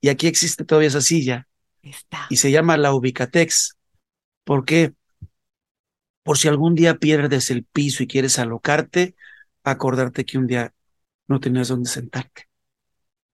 [0.00, 1.48] Y aquí existe todavía esa silla.
[1.82, 2.26] Está.
[2.30, 3.76] Y se llama la Ubicatex.
[4.44, 4.92] ¿Por qué?
[6.22, 9.14] Por si algún día pierdes el piso y quieres alocarte,
[9.64, 10.72] acordarte que un día
[11.26, 12.48] no tenías dónde sentarte.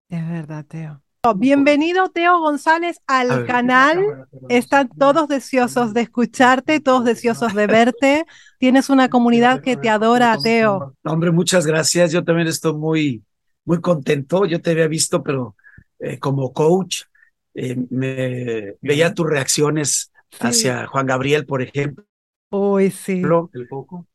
[0.09, 1.03] Es verdad, Teo.
[1.37, 3.47] Bienvenido, Teo González, al ver.
[3.47, 4.27] canal.
[4.51, 8.27] Están todos deseosos de escucharte, todos deseosos de verte.
[8.59, 10.95] Tienes una comunidad que te adora, Teo.
[11.03, 12.13] No, hombre, muchas gracias.
[12.13, 13.25] Yo también estoy muy,
[13.65, 14.45] muy contento.
[14.45, 15.57] Yo te había visto, pero
[16.05, 17.03] eh, como coach,
[17.55, 22.05] eh, me veía tus reacciones hacia Juan Gabriel, por ejemplo.
[22.51, 23.23] Uy, sí.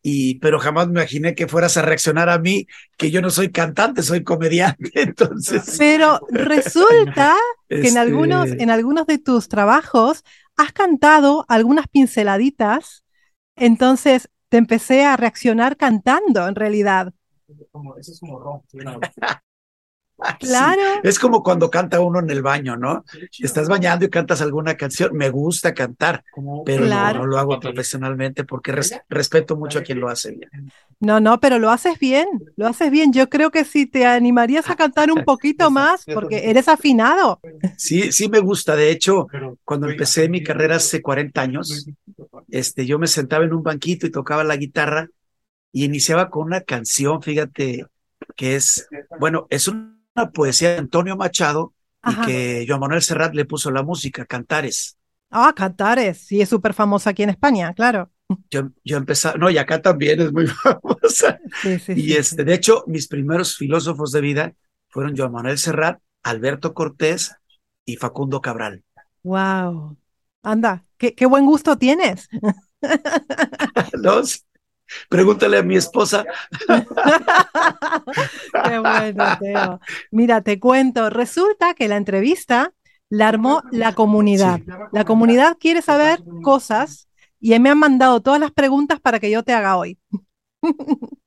[0.02, 3.52] Y, pero jamás me imaginé que fueras a reaccionar a mí, que yo no soy
[3.52, 4.92] cantante, soy comediante.
[4.96, 7.36] Entonces, Pero resulta
[7.68, 10.24] que en Este- algunos, en algunos de tus trabajos
[10.56, 13.04] has cantado algunas pinceladitas,
[13.58, 17.14] entonces te empecé a reaccionar cantando en realidad.
[18.00, 18.62] eso es como ron.
[20.40, 20.82] Claro.
[20.82, 23.04] Sí, Es como cuando canta uno en el baño, ¿no?
[23.40, 25.16] Estás bañando y cantas alguna canción.
[25.16, 26.24] Me gusta cantar,
[26.66, 27.20] pero no- Claro.
[27.20, 30.50] no, lo hago profesionalmente porque res- respeto mucho a quien lo hace bien.
[31.00, 33.14] No, no, pero lo haces bien, lo haces bien.
[33.14, 37.40] Yo creo que si te animarías a cantar un poquito más, porque eres afinado.
[37.78, 38.76] Sí, sí me gusta.
[38.76, 39.28] De hecho,
[39.64, 41.88] cuando empecé mi carrera hace 40 años,
[42.50, 45.08] este, yo me sentaba en un banquito y tocaba la guitarra
[45.72, 47.86] y iniciaba con una canción, fíjate,
[48.36, 48.88] que es,
[49.20, 49.68] bueno, es
[50.20, 51.74] una poesía de Antonio Machado
[52.06, 54.98] y que Joan Manuel Serrat le puso la música, Cantares.
[55.30, 58.10] Ah, Cantares, sí, es súper famosa aquí en España, claro.
[58.52, 61.40] Yo, yo empezaba, no, y acá también es muy famosa.
[61.62, 64.54] Sí, sí, Y sí, este, de hecho, mis primeros filósofos de vida
[64.90, 67.36] fueron Joan Manuel Serrat, Alberto Cortés
[67.86, 68.84] y Facundo Cabral.
[69.24, 69.98] Wow.
[70.44, 72.30] Anda, qué, qué buen gusto tienes.
[74.02, 74.22] ¿No?
[75.10, 76.26] Pregúntale a mi esposa.
[78.64, 79.80] Qué bueno, Teo.
[80.12, 82.74] Mira, te cuento, resulta que la entrevista
[83.10, 84.60] la armó la comunidad.
[84.92, 87.08] La comunidad quiere saber cosas
[87.40, 89.98] y me han mandado todas las preguntas para que yo te haga hoy.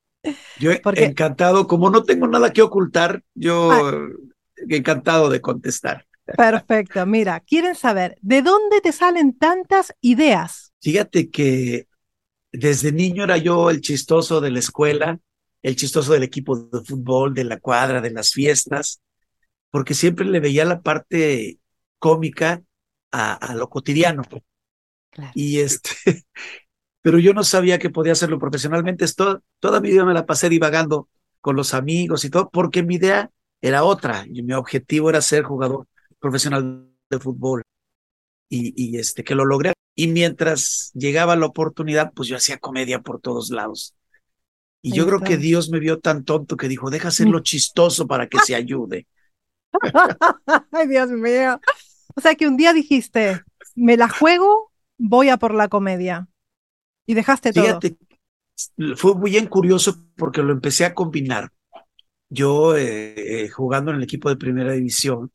[0.60, 3.72] Yo Porque- encantado, como no tengo nada que ocultar, yo
[4.68, 6.06] encantado de contestar.
[6.36, 10.72] Perfecto, mira, quieren saber, ¿de dónde te salen tantas ideas?
[10.80, 11.88] Fíjate que
[12.52, 15.18] desde niño era yo el chistoso de la escuela,
[15.62, 19.00] el chistoso del equipo de fútbol, de la cuadra, de las fiestas,
[19.70, 21.58] porque siempre le veía la parte
[21.98, 22.62] cómica
[23.10, 24.22] a, a lo cotidiano.
[25.10, 25.32] Claro.
[25.34, 25.90] Y este,
[27.02, 29.04] pero yo no sabía que podía hacerlo profesionalmente.
[29.04, 31.08] Esto, toda mi vida me la pasé divagando
[31.40, 33.30] con los amigos y todo, porque mi idea
[33.60, 34.24] era otra.
[34.28, 35.86] Y mi objetivo era ser jugador
[36.20, 37.62] profesional de fútbol.
[38.54, 39.72] Y, y este, que lo logré.
[39.94, 43.94] Y mientras llegaba la oportunidad, pues yo hacía comedia por todos lados.
[44.82, 48.06] Y Ahí yo creo que Dios me vio tan tonto que dijo, deja hacerlo chistoso
[48.06, 49.06] para que se ayude.
[50.70, 51.58] Ay, Dios mío.
[52.14, 53.40] O sea que un día dijiste,
[53.74, 56.28] me la juego, voy a por la comedia.
[57.06, 57.64] Y dejaste todo.
[57.64, 57.96] Fíjate,
[58.96, 61.50] fue muy bien curioso porque lo empecé a combinar.
[62.28, 65.32] Yo eh, eh, jugando en el equipo de primera división,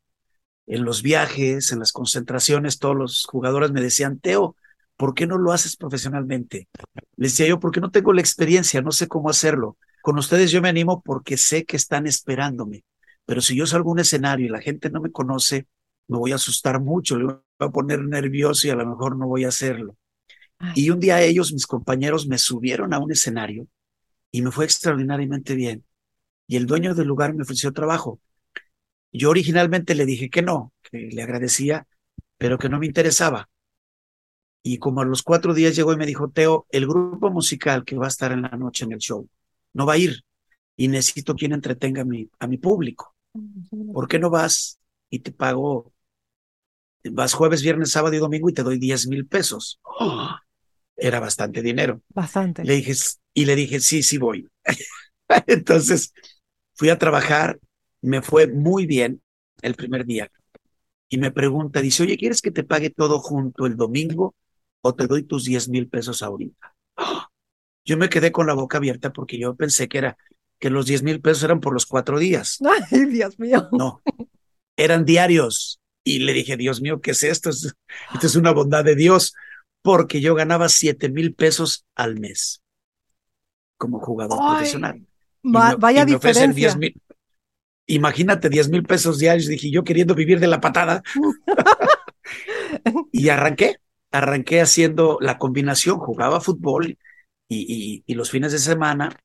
[0.67, 4.55] en los viajes, en las concentraciones, todos los jugadores me decían, Teo,
[4.97, 6.67] ¿por qué no lo haces profesionalmente?
[7.15, 9.77] Les decía yo, porque no tengo la experiencia, no sé cómo hacerlo.
[10.01, 12.83] Con ustedes yo me animo porque sé que están esperándome.
[13.25, 15.67] Pero si yo salgo a un escenario y la gente no me conoce,
[16.07, 19.27] me voy a asustar mucho, le voy a poner nervioso y a lo mejor no
[19.27, 19.97] voy a hacerlo.
[20.59, 20.73] Ay.
[20.75, 23.67] Y un día ellos, mis compañeros, me subieron a un escenario
[24.31, 25.83] y me fue extraordinariamente bien.
[26.47, 28.19] Y el dueño del lugar me ofreció trabajo.
[29.17, 31.87] Yo originalmente le dije que no, que le agradecía,
[32.37, 33.49] pero que no me interesaba.
[34.63, 37.97] Y como a los cuatro días llegó y me dijo, Teo, el grupo musical que
[37.97, 39.27] va a estar en la noche en el show
[39.73, 40.23] no va a ir
[40.75, 43.15] y necesito quien entretenga a mi, a mi público.
[43.93, 44.79] ¿Por qué no vas
[45.09, 45.93] y te pago?
[47.03, 49.79] Vas jueves, viernes, sábado y domingo y te doy 10 mil pesos.
[49.83, 50.29] ¡Oh!
[50.99, 52.01] Era bastante dinero.
[52.09, 52.63] Bastante.
[52.63, 52.93] Le dije,
[53.33, 54.49] y le dije, sí, sí voy.
[55.47, 56.11] Entonces
[56.73, 57.59] fui a trabajar,
[58.07, 59.21] me fue muy bien
[59.61, 60.31] el primer día.
[61.09, 64.35] Y me pregunta, dice, oye, ¿quieres que te pague todo junto el domingo
[64.81, 66.75] o te doy tus 10 mil pesos ahorita?
[66.97, 67.27] ¡Ah!
[67.85, 70.17] Yo me quedé con la boca abierta porque yo pensé que era
[70.59, 72.57] que los 10 mil pesos eran por los cuatro días.
[72.91, 73.69] Ay, Dios mío.
[73.71, 74.01] No,
[74.75, 75.79] eran diarios.
[76.03, 77.49] Y le dije, Dios mío, ¿qué es esto?
[77.49, 77.73] Es-
[78.13, 79.33] Esto es una bondad de Dios,
[79.81, 82.61] porque yo ganaba 7 mil pesos al mes
[83.77, 84.95] como jugador Ay, profesional.
[85.43, 86.53] Y me- vaya y me diferencia.
[86.53, 87.01] 10 mil.
[87.87, 89.47] Imagínate 10 mil pesos diarios.
[89.47, 91.01] Dije, yo queriendo vivir de la patada.
[93.11, 93.77] y arranqué,
[94.11, 96.97] arranqué haciendo la combinación, jugaba fútbol
[97.47, 99.17] y, y, y los fines de semana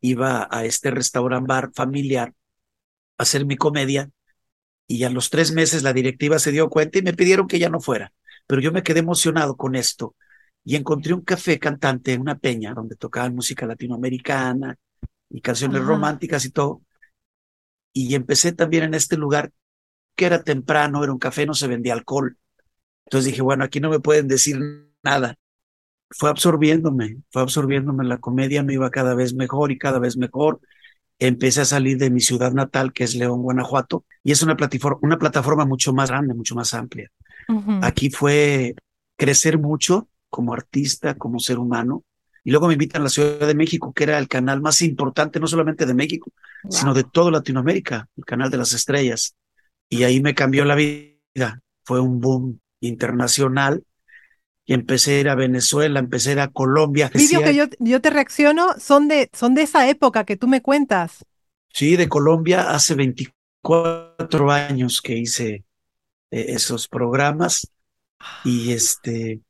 [0.00, 2.34] iba a este restaurant bar familiar
[3.18, 4.10] a hacer mi comedia
[4.86, 7.70] y a los tres meses la directiva se dio cuenta y me pidieron que ya
[7.70, 8.12] no fuera.
[8.46, 10.14] Pero yo me quedé emocionado con esto
[10.64, 14.76] y encontré un café cantante en una peña donde tocaban música latinoamericana
[15.30, 15.88] y canciones Ajá.
[15.88, 16.82] románticas y todo.
[17.94, 19.52] Y empecé también en este lugar
[20.16, 22.36] que era temprano, era un café, no se vendía alcohol.
[23.06, 24.60] Entonces dije, bueno, aquí no me pueden decir
[25.02, 25.36] nada.
[26.10, 28.04] Fue absorbiéndome, fue absorbiéndome.
[28.04, 30.60] La comedia me iba cada vez mejor y cada vez mejor.
[31.18, 34.98] Empecé a salir de mi ciudad natal, que es León, Guanajuato, y es una plataforma,
[35.02, 37.10] una plataforma mucho más grande, mucho más amplia.
[37.82, 38.74] Aquí fue
[39.16, 42.02] crecer mucho como artista, como ser humano.
[42.44, 45.40] Y luego me invitan a la Ciudad de México, que era el canal más importante,
[45.40, 46.30] no solamente de México,
[46.68, 49.34] sino de toda Latinoamérica, el canal de las estrellas.
[49.88, 51.62] Y ahí me cambió la vida.
[51.84, 53.82] Fue un boom internacional.
[54.66, 57.10] Y empecé a ir a Venezuela, empecé a ir a Colombia.
[57.12, 60.62] Vídeos que yo, yo te reacciono son de, son de esa época que tú me
[60.62, 61.24] cuentas.
[61.72, 65.64] Sí, de Colombia hace 24 años que hice
[66.30, 67.70] eh, esos programas
[68.44, 69.40] y este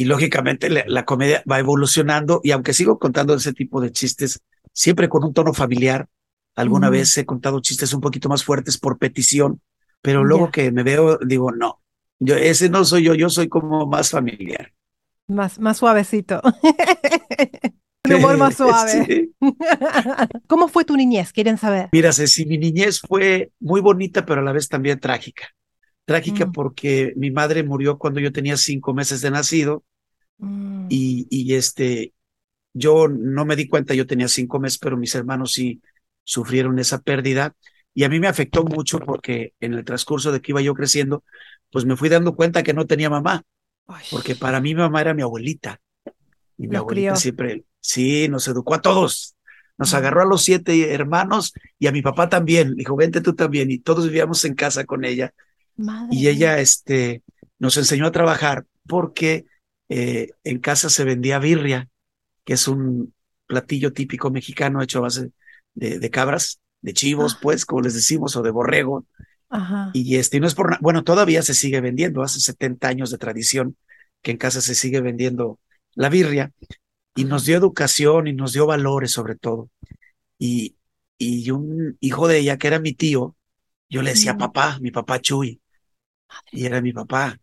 [0.00, 4.40] y lógicamente la, la comedia va evolucionando y aunque sigo contando ese tipo de chistes
[4.72, 6.08] siempre con un tono familiar,
[6.56, 9.60] alguna vez he contado chistes un poquito más fuertes por petición,
[10.00, 11.82] pero luego que me veo digo, no,
[12.18, 14.72] yo ese no soy yo, yo soy como más familiar.
[15.28, 16.40] Más, más suavecito.
[18.08, 19.04] Un humor más suave.
[19.04, 19.34] Sí.
[20.46, 21.30] ¿Cómo fue tu niñez?
[21.34, 21.90] Quieren saber.
[21.92, 25.48] Mira, Ceci, mi niñez fue muy bonita, pero a la vez también trágica.
[26.06, 26.52] Trágica Mm.
[26.52, 29.84] porque mi madre murió cuando yo tenía cinco meses de nacido
[30.40, 32.12] Mm, y, y este,
[32.72, 35.80] yo no me di cuenta, yo tenía cinco meses, pero mis hermanos sí
[36.24, 37.54] sufrieron esa pérdida
[37.94, 41.24] y a mí me afectó mucho porque en el transcurso de que iba yo creciendo,
[41.70, 43.42] pues me fui dando cuenta que no tenía mamá,
[44.10, 45.80] porque para mí mi mamá era mi abuelita
[46.56, 47.16] y mi Los abuelita crió.
[47.16, 49.36] siempre, sí, nos educó a todos.
[49.78, 52.76] Nos agarró a los siete hermanos y a mi papá también.
[52.76, 53.70] Dijo, vente tú también.
[53.70, 55.32] Y todos vivíamos en casa con ella.
[55.76, 57.22] madre Y ella este,
[57.58, 59.46] nos enseñó a trabajar porque
[59.90, 61.90] eh, en casa se vendía birria,
[62.44, 63.14] que es un
[63.46, 65.32] platillo típico mexicano hecho a base
[65.74, 67.40] de, de cabras, de chivos, Ah.
[67.42, 69.06] pues, como les decimos, o de borrego.
[69.50, 69.90] Ajá.
[69.94, 73.18] Y este, y no es por, bueno, todavía se sigue vendiendo, hace 70 años de
[73.18, 73.76] tradición
[74.22, 75.60] que en casa se sigue vendiendo
[75.94, 76.52] la birria
[77.16, 79.70] y nos dio educación y nos dio valores sobre todo.
[80.38, 80.76] Y,
[81.18, 83.36] y un hijo de ella, que era mi tío,
[83.90, 85.60] yo le decía papá, mi papá Chuy,
[86.52, 87.38] y era mi papá.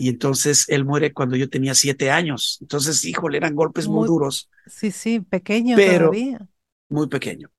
[0.00, 2.56] Y entonces él muere cuando yo tenía siete años.
[2.62, 6.46] Entonces, híjole, eran golpes muy Muy- duros, Sí, sí, pequeño Pero- todavía.
[6.88, 7.50] muy pequeño.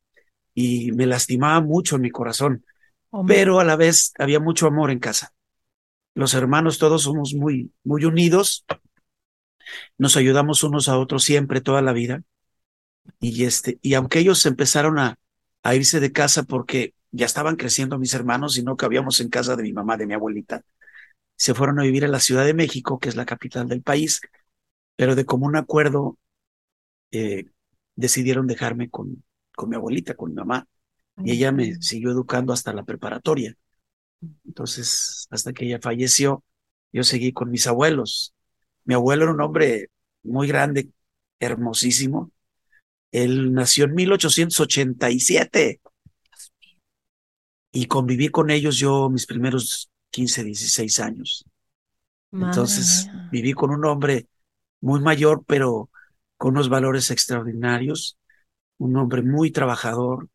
[0.56, 2.66] Y me lastimaba mucho en mi corazón,
[3.12, 5.34] Hombre, pero a la vez había mucho amor en casa.
[6.16, 8.66] Los hermanos todos somos muy, muy unidos.
[10.00, 12.24] Nos ayudamos unos a otros siempre, toda la vida.
[13.20, 15.16] Y este, y aunque ellos empezaron a,
[15.64, 19.56] a irse de casa porque ya estaban creciendo mis hermanos y no cabíamos en casa
[19.56, 20.64] de mi mamá, de mi abuelita,
[21.42, 24.22] se fueron a vivir a la Ciudad de México, que es la capital del país,
[24.96, 26.20] pero de común acuerdo
[27.10, 27.46] eh,
[27.96, 29.24] decidieron dejarme con,
[29.56, 30.68] con mi abuelita, con mi mamá,
[31.18, 33.58] y ella me siguió educando hasta la preparatoria.
[34.46, 36.44] Entonces, hasta que ella falleció,
[36.92, 38.36] yo seguí con mis abuelos.
[38.84, 39.90] Mi abuelo era un hombre
[40.22, 40.92] muy grande,
[41.40, 42.32] hermosísimo.
[43.12, 45.82] Él nació en 1887
[47.72, 51.46] y conviví con ellos yo mis primeros 15, 16 años.
[52.32, 53.24] Madre Entonces, mía.
[53.30, 54.28] viví con un hombre
[54.82, 55.90] muy mayor, pero
[56.38, 58.18] con unos valores extraordinarios,
[58.80, 60.30] un hombre muy trabajador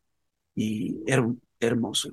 [0.54, 2.10] y her- hermoso.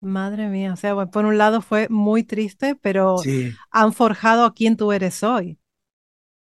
[0.00, 4.44] Madre mía, o sea, bueno, por un lado fue muy triste, pero Sí, han forjado
[4.44, 5.58] a quien tú eres hoy,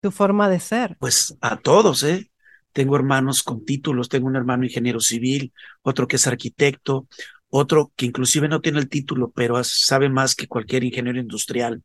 [0.02, 1.00] tu forma de ser.
[1.00, 2.32] pues a todos, ¿eh?
[2.72, 5.54] Tengo hermanos con títulos, tengo un hermano ingeniero civil,
[5.84, 7.08] otro que es arquitecto,
[7.56, 11.84] otro que inclusive no tiene el título, pero sabe más que cualquier ingeniero industrial.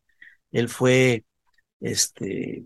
[0.50, 1.24] Él fue
[1.80, 2.64] este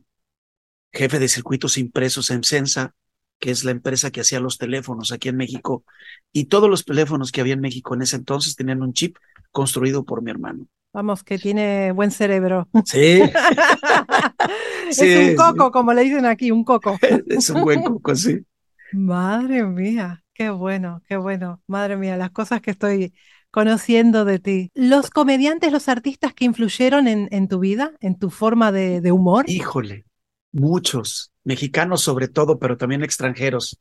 [0.92, 2.94] jefe de circuitos impresos en Censa,
[3.40, 5.84] que es la empresa que hacía los teléfonos aquí en México,
[6.32, 9.16] y todos los teléfonos que había en México en ese entonces tenían un chip
[9.50, 10.68] construido por mi hermano.
[10.92, 12.68] Vamos, que tiene buen cerebro.
[12.84, 13.20] Sí,
[14.88, 15.34] Es un sí.
[15.36, 16.96] coco, como le dicen aquí, un coco.
[17.26, 18.46] es un buen coco, sí.
[18.92, 21.62] Madre mía, qué bueno, qué bueno.
[21.66, 23.14] Madre mía, las cosas que estoy
[23.50, 24.70] conociendo de ti.
[24.74, 29.12] Los comediantes, los artistas que influyeron en, en tu vida, en tu forma de, de
[29.12, 29.46] humor.
[29.46, 30.04] Híjole,
[30.52, 33.78] muchos, mexicanos sobre todo, pero también extranjeros.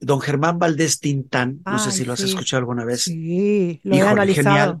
[0.00, 2.24] Don Germán Valdés Tintán, no sé si lo has sí.
[2.24, 3.04] escuchado alguna vez.
[3.04, 4.80] Sí, lo he Híjole, analizado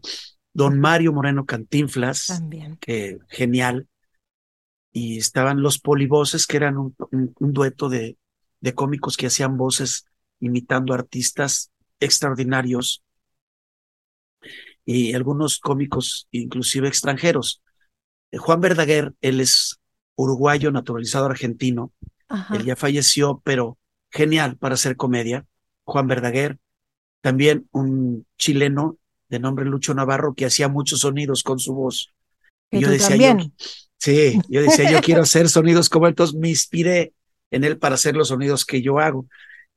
[0.54, 2.78] Don Mario Moreno Cantinflas, también.
[2.80, 3.88] que genial.
[4.92, 8.18] Y estaban los polivoces, que eran un, un- un dueto de,
[8.60, 10.06] de cómicos que hacían voces
[10.42, 11.70] imitando artistas
[12.00, 13.02] extraordinarios.
[14.84, 17.62] y algunos cómicos, inclusive extranjeros.
[18.32, 19.78] Eh, Juan Verdaguer, él es
[20.16, 21.92] uruguayo, naturalizado argentino.
[22.28, 22.56] Ajá.
[22.56, 23.78] Él ya falleció, pero
[24.10, 25.46] genial para hacer comedia.
[25.84, 26.58] Juan Verdaguer,
[27.20, 32.12] también un chileno de nombre Lucho Navarro que hacía muchos sonidos con su voz.
[32.72, 33.38] Y yo decía, también.
[33.38, 33.52] yo,
[33.98, 37.14] sí, yo decía, yo quiero hacer sonidos como él, entonces me inspiré
[37.52, 39.26] en él para hacer los sonidos que yo hago.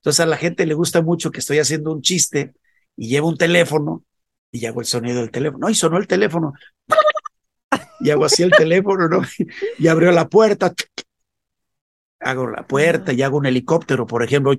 [0.05, 2.53] Entonces a la gente le gusta mucho que estoy haciendo un chiste
[2.95, 4.03] y llevo un teléfono
[4.51, 5.67] y hago el sonido del teléfono.
[5.67, 6.53] Y sonó el teléfono.
[8.01, 9.21] Y hago así el teléfono, ¿no?
[9.79, 10.71] Y abrió la puerta.
[12.19, 14.53] Hago la puerta y hago un helicóptero, por ejemplo.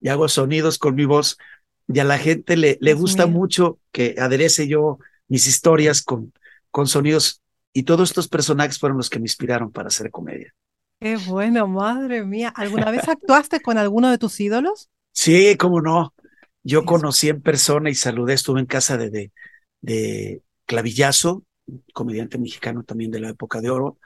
[0.00, 1.38] Y hago sonidos con mi voz.
[1.86, 4.98] Y a la gente le, le gusta mucho que aderece yo
[5.28, 6.32] mis historias con,
[6.72, 7.40] con sonidos.
[7.72, 10.52] Y todos estos personajes fueron los que me inspiraron para hacer comedia.
[11.00, 12.52] Qué bueno, madre mía.
[12.54, 14.88] ¿Alguna vez actuaste con alguno de tus ídolos?
[15.12, 16.14] Sí, cómo no.
[16.62, 19.32] Yo conocí en persona y saludé, estuve en casa de, de,
[19.80, 21.44] de Clavillazo,
[21.92, 23.98] comediante mexicano también de la época de oro.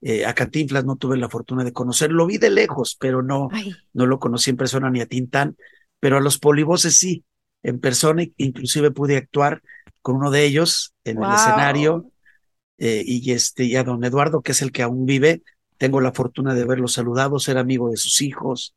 [0.00, 3.48] Eh, a Cantinflas no tuve la fortuna de conocer, lo vi de lejos, pero no,
[3.50, 5.56] Ay, no lo conocí en persona ni a Tintán,
[5.98, 7.24] pero a los polivoces sí,
[7.64, 9.60] en persona, inclusive pude actuar
[10.00, 12.12] con uno de ellos en el escenario,
[12.78, 15.42] eh, y este, y a don Eduardo, que es el que aún vive,
[15.78, 18.74] tengo la fortuna de verlo saludado, ser amigo de sus hijos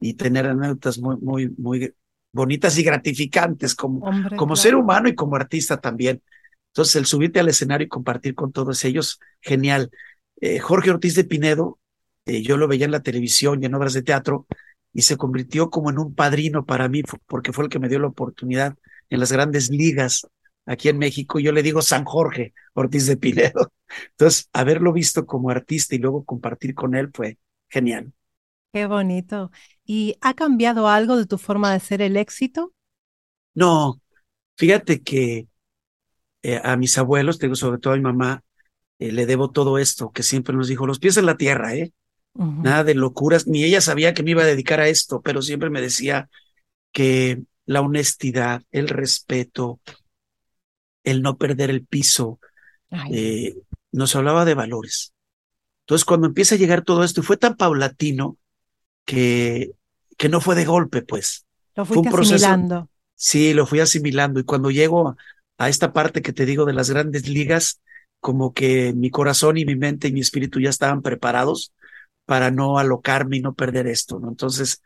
[0.00, 1.94] y tener anécdotas muy, muy, muy
[2.32, 4.62] bonitas y gratificantes como, hombre, como claro.
[4.62, 6.22] ser humano y como artista también.
[6.68, 9.90] Entonces, el subirte al escenario y compartir con todos ellos, genial.
[10.40, 11.78] Eh, Jorge Ortiz de Pinedo,
[12.26, 14.46] eh, yo lo veía en la televisión y en obras de teatro
[14.92, 17.98] y se convirtió como en un padrino para mí porque fue el que me dio
[17.98, 18.76] la oportunidad
[19.10, 20.26] en las grandes ligas
[20.66, 21.38] aquí en México.
[21.38, 23.72] Yo le digo San Jorge Ortiz de Pinedo.
[24.10, 27.38] Entonces, haberlo visto como artista y luego compartir con él fue
[27.68, 28.12] genial.
[28.72, 29.50] Qué bonito.
[29.84, 32.72] ¿Y ha cambiado algo de tu forma de ser el éxito?
[33.54, 34.00] No,
[34.56, 35.46] fíjate que
[36.42, 38.42] eh, a mis abuelos, tengo sobre todo a mi mamá,
[38.98, 41.92] eh, le debo todo esto, que siempre nos dijo, los pies en la tierra, ¿eh?
[42.34, 45.68] Nada de locuras, ni ella sabía que me iba a dedicar a esto, pero siempre
[45.68, 46.30] me decía
[46.90, 49.80] que la honestidad, el respeto,
[51.04, 52.38] el no perder el piso,
[53.10, 53.56] eh,
[53.92, 55.12] nos hablaba de valores.
[55.80, 58.36] Entonces, cuando empieza a llegar todo esto, y fue tan paulatino
[59.04, 59.72] que,
[60.16, 61.46] que no fue de golpe, pues.
[61.76, 62.88] lo fue un proceso- asimilando.
[63.16, 65.16] Sí, lo fui asimilando y cuando llego a,
[65.58, 67.80] a esta parte que te digo de las grandes ligas,
[68.20, 71.72] como que mi corazón y mi mente y mi espíritu ya estaban preparados
[72.24, 74.28] para no alocarme y no perder esto, ¿no?
[74.28, 74.82] Entonces,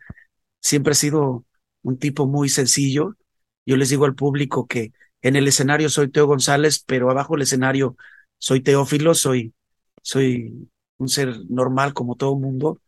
[0.60, 1.44] siempre he sido
[1.82, 3.16] un tipo muy sencillo.
[3.66, 4.92] Yo les digo al público que
[5.26, 7.96] en el escenario soy Teo González, pero abajo del escenario
[8.38, 9.52] soy Teófilo, soy,
[10.02, 10.68] soy
[10.98, 12.80] un ser normal como todo mundo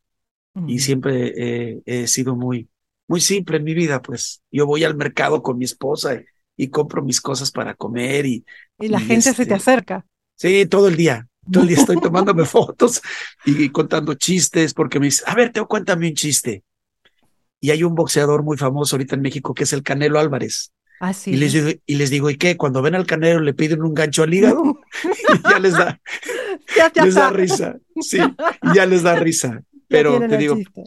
[0.66, 2.68] y siempre eh, he sido muy,
[3.07, 6.25] muy simple en mi vida, pues yo voy al mercado con mi esposa y,
[6.57, 8.45] y compro mis cosas para comer y
[8.78, 10.07] Y la y gente se te este, acerca.
[10.37, 13.00] sí, todo el día, todo el día estoy tomándome fotos
[13.45, 16.64] y, contando chistes porque me dice, a ver, Teo, cuéntame un chiste.
[17.61, 20.73] Y hay un boxeador muy famoso ahorita en México que es el Canelo Álvarez.
[21.00, 22.57] Así Y les digo, y les digo, ¿y qué?
[22.57, 24.81] Cuando ven al Canelo le piden un gancho al hígado
[25.35, 26.00] y ya les da,
[26.76, 27.78] Ya, ya les da risa.
[28.00, 28.19] Sí,
[28.75, 29.62] ya les da risa.
[29.88, 30.85] Pero te digo, chiste.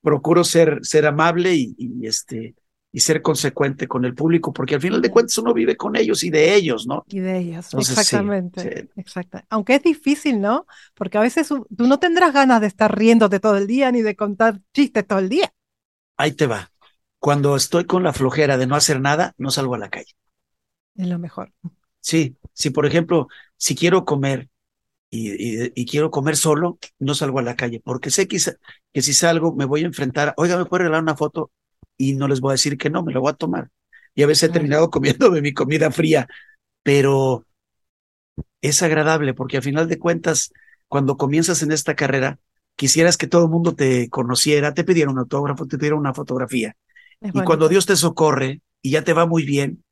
[0.00, 2.54] procuro ser, ser amable y, y, este
[2.94, 6.22] y ser consecuente con el público, porque al final de cuentas uno vive con ellos
[6.22, 7.04] y de ellos, ¿no?
[7.08, 8.88] Y de Entonces, sí, exactamente, sí.
[8.94, 9.44] exacta.
[9.50, 10.68] Aunque es difícil, ¿no?
[10.94, 14.14] Porque a veces tú no tendrás ganas de estar riéndote todo el día ni de
[14.14, 15.52] contar chistes todo el día.
[16.16, 16.70] Ahí te va.
[17.26, 20.12] Cuando estoy con la flojera de no hacer nada, no salgo a la calle.
[20.96, 21.52] Es lo mejor.
[22.00, 24.48] Sí, si por ejemplo, si quiero comer
[25.10, 25.32] y,
[25.66, 28.38] y- y quiero comer solo, no salgo a la calle, porque sé que,
[28.92, 31.52] que si salgo me voy a enfrentar, oiga, ¿me puede regalar una foto?
[31.98, 33.70] Y no les voy a decir que no, me la voy a tomar.
[34.14, 36.28] Y a veces he terminado comiéndome mi comida fría,
[36.82, 37.46] pero
[38.60, 40.52] es agradable porque al final de cuentas,
[40.88, 42.38] cuando comienzas en esta carrera,
[42.76, 46.76] quisieras que todo el mundo te conociera, te pidiera un autógrafo, te pidiera una fotografía.
[47.20, 47.68] Es Y cuando.
[47.68, 49.82] Dios te socorre y ya te va muy bien,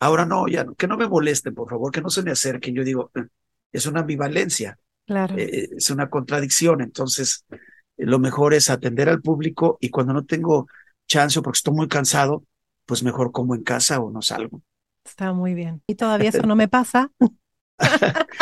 [0.00, 2.74] ahora no, ya no, que no me molesten, por favor, que no se me acerquen.
[2.74, 3.24] Yo digo, "Eh,
[3.72, 5.36] es una ambivalencia, Claro.
[5.38, 6.80] eh, es una contradicción.
[6.80, 7.56] Entonces, eh,
[7.98, 10.66] lo mejor es atender al público y cuando no tengo
[11.06, 12.44] chance o porque estoy muy cansado,
[12.86, 14.62] pues mejor como en casa o no salgo.
[15.04, 15.82] Está muy bien.
[15.86, 17.10] Y todavía eso no me pasa.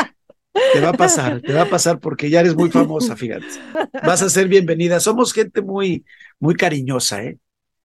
[0.73, 3.47] Te va a pasar, te va a pasar porque ya eres muy famosa, fíjate.
[4.05, 4.99] Vas a ser bienvenida.
[4.99, 6.05] Somos gente muy,
[6.41, 7.39] muy cariñosa, ¿eh?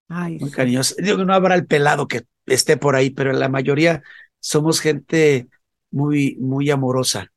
[0.08, 0.56] Ay, Muy sí.
[0.56, 0.94] cariñosa.
[0.98, 4.02] Digo que no habrá el pelado que esté por ahí, pero la mayoría
[4.40, 5.48] somos gente
[5.90, 7.30] muy, muy amorosa.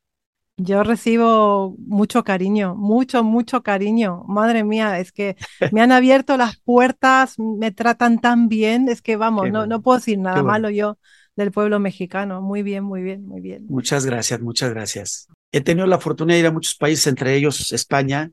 [0.60, 4.24] Yo recibo mucho cariño, mucho, mucho cariño.
[4.28, 5.36] Madre mía, es que
[5.72, 10.00] me han abierto las puertas, me tratan tan bien, es que vamos, no, no puedo
[10.00, 10.52] decir nada bueno.
[10.52, 10.98] malo yo
[11.36, 12.42] del pueblo mexicano.
[12.42, 13.66] Muy bien, muy bien, muy bien.
[13.70, 15.28] Muchas gracias, muchas gracias.
[15.52, 18.32] He tenido la fortuna de ir a muchos países, entre ellos España,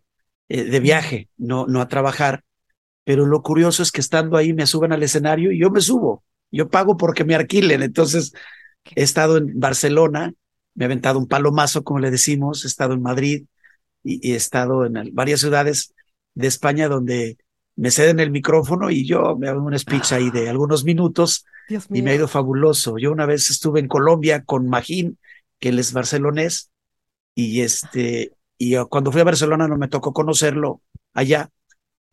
[0.49, 2.43] eh, de viaje, no, no a trabajar,
[3.05, 6.25] pero lo curioso es que estando ahí me suben al escenario y yo me subo.
[6.51, 7.83] Yo pago porque me alquilen.
[7.83, 8.33] Entonces,
[8.95, 10.35] he estado en Barcelona,
[10.75, 13.45] me he aventado un palomazo, como le decimos, he estado en Madrid
[14.03, 15.95] y, y he estado en el- varias ciudades
[16.35, 17.39] de España donde
[17.77, 21.87] me ceden el micrófono y yo me hago un speech ahí de algunos minutos Dios
[21.91, 22.99] y me ha ido fabuloso.
[22.99, 25.19] Yo una vez estuve en Colombia con Magín,
[25.61, 26.71] que él es barcelonés,
[27.35, 30.83] y este, y cuando fui a Barcelona no me tocó conocerlo
[31.13, 31.51] allá,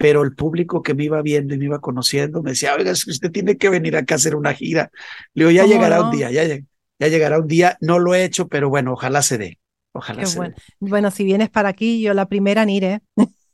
[0.02, 3.32] pero el público que me iba viendo y me iba conociendo me decía, oiga, usted
[3.32, 4.92] tiene que venir acá a hacer una gira.
[5.34, 6.66] Le digo, ya ¿Cómo llegará un día, ya, lleg-
[7.00, 7.78] ya llegará un día.
[7.82, 9.60] No lo he hecho, pero bueno, ojalá se dé.
[9.94, 10.56] Ojalá Qué se bueno.
[10.58, 10.64] dé.
[10.80, 13.02] Bueno, si vienes para aquí, yo la primera en ir, ¿eh?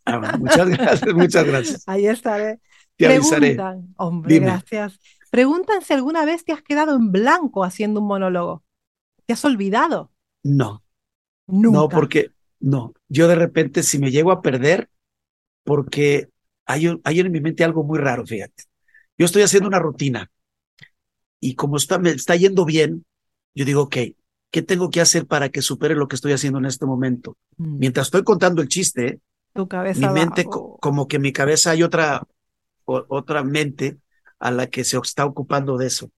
[0.05, 1.83] Ah, bueno, muchas gracias, muchas gracias.
[1.87, 2.59] Ahí estaré.
[2.95, 3.55] Te avisaré.
[3.55, 4.45] Preguntan, hombre, Dime.
[4.47, 4.99] gracias.
[5.31, 8.63] Preguntan si alguna vez te has quedado en blanco haciendo un monólogo.
[9.25, 10.11] ¿Te has olvidado?
[10.43, 10.83] No,
[11.47, 11.77] Nunca.
[11.79, 12.93] no, porque no.
[13.09, 14.89] Yo de repente, si me llego a perder,
[15.63, 16.29] porque
[16.67, 18.63] hay, hay en mi mente algo muy raro, fíjate.
[19.17, 20.29] Yo estoy haciendo una rutina
[21.39, 23.05] y como está, me está yendo bien,
[23.55, 23.97] yo digo, ok,
[24.51, 27.37] ¿qué tengo que hacer para que supere lo que estoy haciendo en este momento?
[27.57, 29.19] Mm, Mientras estoy contando el chiste,
[29.53, 32.23] Tu mi mente, co- como que en mi cabeza hay otra,
[32.85, 33.97] o- otra mente
[34.39, 36.11] a la que se está ocupando de eso.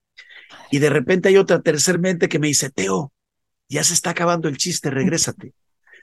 [0.71, 3.13] Y de repente hay otra tercer mente que me dice, Teo,
[3.69, 5.53] ya se está acabando el chiste, regrésate.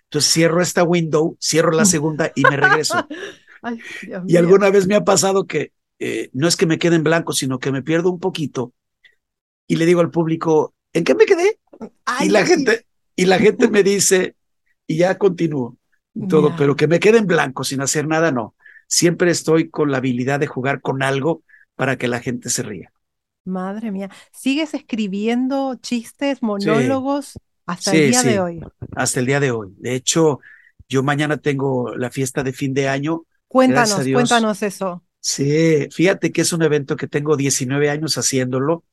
[0.04, 3.08] Entonces cierro esta window, cierro la segunda y me regreso.
[3.66, 4.38] Ay, Dios Y mío.
[4.38, 7.58] alguna vez me ha pasado que eh, no es que me quede en blanco, sino
[7.58, 8.72] que me pierdo un poquito
[9.66, 11.58] y le digo al público, ¿en qué me quedé?
[12.04, 14.36] Ay, y la gente, y la gente me dice,
[14.86, 15.76] y ya continúo
[16.14, 18.54] y todo, pero que me quede en blanco sin hacer nada, no.
[18.86, 21.42] Siempre estoy con la habilidad de jugar con algo
[21.74, 22.92] para que la gente se ría.
[23.44, 24.10] Madre mía.
[24.32, 28.28] ¿Sigues escribiendo chistes, monólogos hasta el día sí.
[28.28, 28.60] de hoy?
[28.94, 29.74] Hasta el día de hoy.
[29.78, 30.40] De hecho,
[30.88, 33.24] yo mañana tengo la fiesta de fin de año.
[33.56, 35.02] Cuéntanos, cuéntanos eso.
[35.18, 38.84] Sí, fíjate que es un evento que tengo 19 años haciéndolo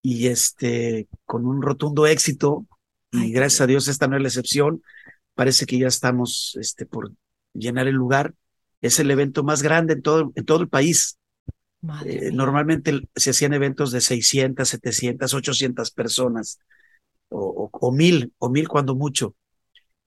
[0.00, 2.68] y este, con un rotundo éxito.
[3.10, 4.80] Y gracias a Dios esta no es la excepción.
[5.34, 7.10] Parece que ya estamos este, por
[7.52, 8.32] llenar el lugar.
[8.80, 11.18] Es el evento más grande en todo, en todo el país.
[12.06, 16.60] Eh, normalmente se hacían eventos de 600, 700, 800 personas
[17.28, 19.34] o, o, o mil, o mil cuando mucho.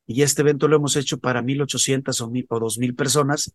[0.08, 3.54] Y este evento lo hemos hecho para 1800 o, mil, o 2000 personas,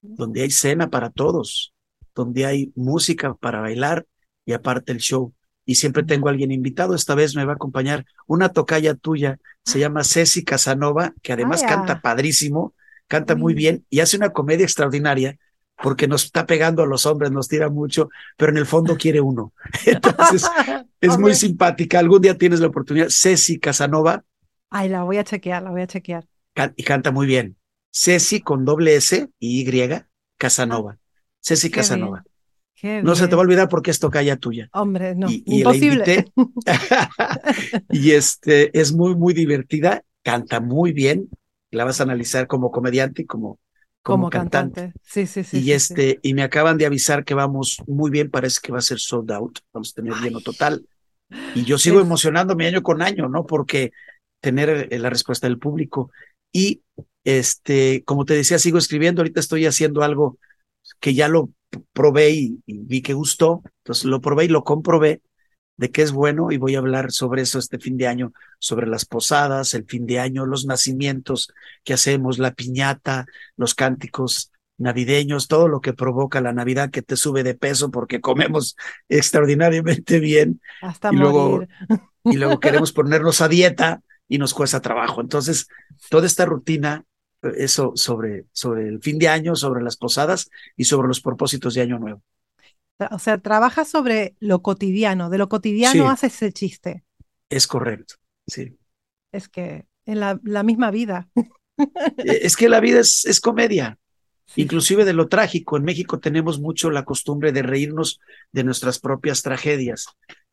[0.00, 1.74] donde hay cena para todos,
[2.14, 4.06] donde hay música para bailar
[4.46, 5.34] y aparte el show.
[5.66, 6.94] Y siempre tengo a alguien invitado.
[6.94, 11.62] Esta vez me va a acompañar una tocaya tuya, se llama Ceci Casanova, que además
[11.62, 11.76] Vaya.
[11.76, 12.74] canta padrísimo,
[13.08, 13.58] canta muy Uy.
[13.58, 15.36] bien y hace una comedia extraordinaria
[15.82, 19.20] porque nos está pegando a los hombres, nos tira mucho, pero en el fondo quiere
[19.20, 19.52] uno.
[19.84, 20.44] Entonces,
[21.00, 21.98] es muy simpática.
[21.98, 23.08] Algún día tienes la oportunidad.
[23.10, 24.24] Ceci Casanova
[24.70, 26.26] Ay, la voy a chequear, la voy a chequear.
[26.54, 27.56] can- y canta muy bien.
[27.90, 29.88] Ceci con doble S y Y,
[30.36, 30.98] Casanova.
[31.40, 32.24] Ceci Ah, qué Casanova.
[32.74, 33.36] Qué No se te bien.
[33.36, 34.70] va a olvidar porque es tocaya tuya.
[34.72, 36.14] Hombre, no, y, y imposible.
[37.90, 41.30] y este es muy, muy divertida, canta muy bien.
[41.70, 43.60] La vas a analizar como comediante y como,
[44.02, 44.82] como, Como cantante.
[44.82, 45.00] cantante.
[45.02, 45.60] Sí, sí, sí.
[45.60, 45.94] y sí, sí.
[45.94, 49.00] este, y me acaban de avisar que vamos muy bien, parece que va a ser
[49.00, 50.86] sold out, vamos a tener lleno total.
[51.52, 53.46] Y yo sigo Es- emocionándome año con año, ¿no?
[53.46, 53.92] Porque
[54.40, 56.10] tener eh, la respuesta del público.
[56.52, 56.82] Y
[57.24, 59.20] este, como te decía, sigo escribiendo.
[59.22, 60.38] Ahorita estoy haciendo algo
[61.00, 61.50] que ya lo
[61.92, 63.62] probé y, y vi que gustó.
[63.84, 65.22] Entonces lo probé y lo comprobé
[65.76, 68.88] de que es bueno y voy a hablar sobre eso este fin de año, sobre
[68.88, 71.52] las posadas, el fin de año, los nacimientos
[71.84, 77.16] que hacemos, la piñata, los cánticos navideños, todo lo que provoca la Navidad que te
[77.16, 78.76] sube de peso porque comemos
[79.08, 81.68] extraordinariamente bien Hasta y luego- morir.
[82.24, 85.20] y luego queremos ponernos a dieta y nos cuesta trabajo.
[85.20, 85.68] Entonces,
[86.10, 87.04] toda esta rutina,
[87.56, 91.82] eso sobre, sobre el fin de año, sobre las posadas y sobre los propósitos de
[91.82, 92.22] año nuevo.
[93.12, 95.30] O sea, trabajas sobre lo cotidiano.
[95.30, 96.08] De lo cotidiano Sí.
[96.10, 97.04] haces el chiste.
[97.48, 98.16] Es correcto.
[98.46, 98.76] Sí.
[99.32, 101.28] Es que en la, la misma vida.
[102.18, 103.98] Eh, Es que la vida es, es comedia.
[104.46, 105.76] Sí, Inclusive de lo trágico.
[105.76, 108.18] En México tenemos mucho la costumbre de reírnos
[108.50, 110.06] de nuestras propias tragedias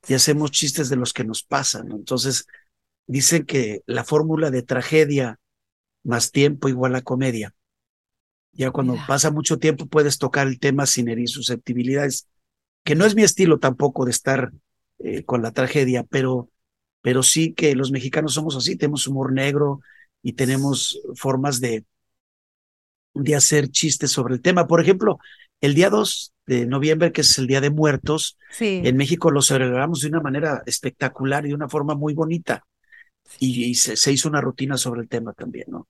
[0.07, 1.91] y hacemos chistes de los que nos pasan.
[1.91, 2.45] Entonces,
[3.07, 5.39] dicen que la fórmula de tragedia
[6.03, 7.53] más tiempo igual a comedia.
[8.53, 9.05] Ya cuando Mira.
[9.07, 12.27] pasa mucho tiempo puedes tocar el tema sin herir susceptibilidades,
[12.83, 14.51] que no es mi estilo tampoco de estar
[14.99, 16.49] eh, con la tragedia, pero,
[17.01, 19.81] pero sí que los mexicanos somos así, tenemos humor negro
[20.23, 21.83] y tenemos formas de,
[23.13, 24.67] de hacer chistes sobre el tema.
[24.67, 25.19] Por ejemplo,
[25.61, 28.81] el día 2 de noviembre, que es el Día de Muertos, Sí.
[28.83, 32.65] en México lo celebramos de una manera espectacular y de una forma muy bonita.
[33.39, 35.87] Y, y se, se hizo una rutina sobre el tema también, ¿no?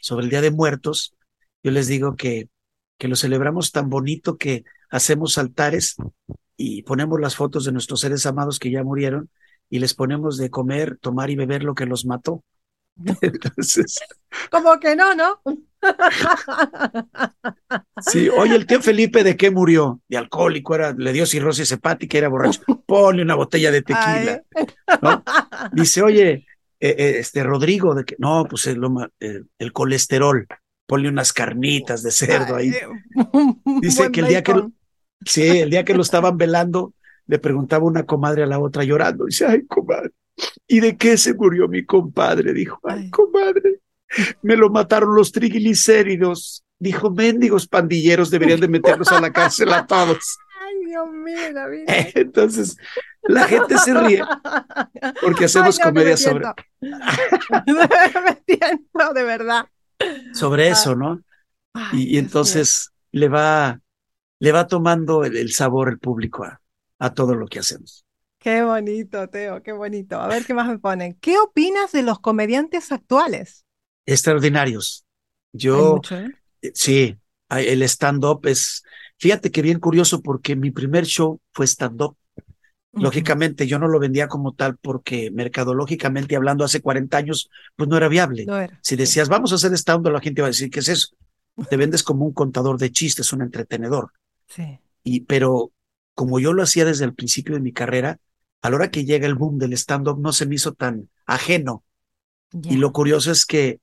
[0.00, 1.14] Sobre el Día de Muertos,
[1.62, 2.48] yo les digo que,
[2.98, 5.96] que lo celebramos tan bonito que hacemos altares
[6.56, 9.30] y ponemos las fotos de nuestros seres amados que ya murieron
[9.70, 12.42] y les ponemos de comer, tomar y beber lo que los mató.
[13.22, 14.00] Entonces,
[14.50, 15.40] Como que no, ¿no?
[18.00, 20.00] sí, oye, el tío Felipe, ¿de qué murió?
[20.08, 22.62] De alcohólico, era, le dio cirrosis hepática, era borracho.
[22.86, 24.42] Ponle una botella de tequila.
[25.72, 26.46] Dice, oye,
[26.80, 30.46] eh, eh, este Rodrigo, de que no, pues el, loma- eh, el colesterol,
[30.86, 32.72] ponle unas carnitas de cerdo ahí.
[33.80, 34.74] Dice que el día que bacon.
[35.24, 36.94] Sí, el día que lo estaban velando,
[37.26, 39.26] le preguntaba una comadre a la otra llorando.
[39.26, 40.12] Dice, ay, comadre,
[40.66, 42.52] ¿y de qué se murió mi compadre?
[42.52, 43.10] Dijo, ay, Ay.
[43.10, 43.80] comadre,
[44.42, 46.64] me lo mataron los triglicéridos.
[46.78, 50.38] Dijo, mendigos pandilleros deberían de meterlos a la cárcel a todos.
[50.88, 51.84] Dios mío, David.
[52.14, 52.76] Entonces,
[53.22, 54.22] la gente se ríe
[55.20, 56.46] porque hacemos Ay, no, comedia me sobre,
[58.24, 59.66] me tiento, de verdad.
[60.32, 61.22] sobre eso, ¿no?
[61.92, 63.80] Y, Dios entonces le va,
[64.40, 66.60] le va tomando el, el sabor el público a,
[66.98, 68.04] a todo lo que hacemos.
[68.38, 70.20] Qué bonito, Teo, qué bonito.
[70.20, 71.14] A ver qué más me ponen.
[71.20, 73.64] ¿Qué opinas de los comediantes actuales?
[74.06, 75.04] Extraordinarios.
[75.52, 76.30] Yo, mucho, ¿eh?
[76.62, 77.16] eh, sí,
[77.50, 78.84] el stand-up es,
[79.18, 82.16] fíjate que bien curioso porque mi primer show fue stand-up.
[82.92, 87.96] Lógicamente yo no lo vendía como tal porque mercadológicamente hablando hace 40 años, pues no
[87.96, 88.44] era viable.
[88.46, 88.78] No era.
[88.82, 91.08] Si decías, vamos a hacer stand-up, la gente iba a decir, ¿qué es eso?
[91.68, 94.12] Te vendes como un contador de chistes, un entretenedor.
[94.46, 94.78] Sí.
[95.04, 95.72] Y, pero
[96.14, 98.18] como yo lo hacía desde el principio de mi carrera,
[98.62, 101.84] a la hora que llega el boom del stand-up no se me hizo tan ajeno.
[102.64, 103.80] Y lo curioso es que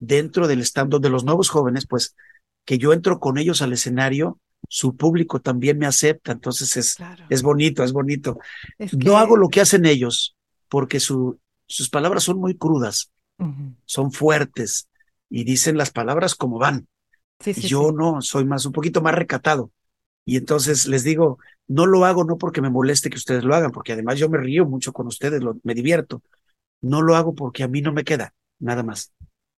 [0.00, 2.16] dentro del stand-up de los nuevos jóvenes, pues
[2.64, 7.24] que yo entro con ellos al escenario, su público también me acepta, entonces es, Claro.
[7.28, 8.38] es bonito, es bonito.
[8.78, 10.36] Es No hago lo que hacen ellos,
[10.68, 13.10] porque su, sus palabras son muy crudas,
[13.86, 14.88] son fuertes
[15.28, 16.88] y dicen las palabras como van.
[17.40, 17.92] Sí, yo sí.
[17.92, 19.72] no, soy más, un poquito más recatado.
[20.24, 23.72] Y entonces les digo, no lo hago no porque me moleste que ustedes lo hagan,
[23.72, 26.22] porque además yo me río mucho con ustedes, lo- me divierto.
[26.82, 29.12] No lo hago porque a mí no me queda, nada más.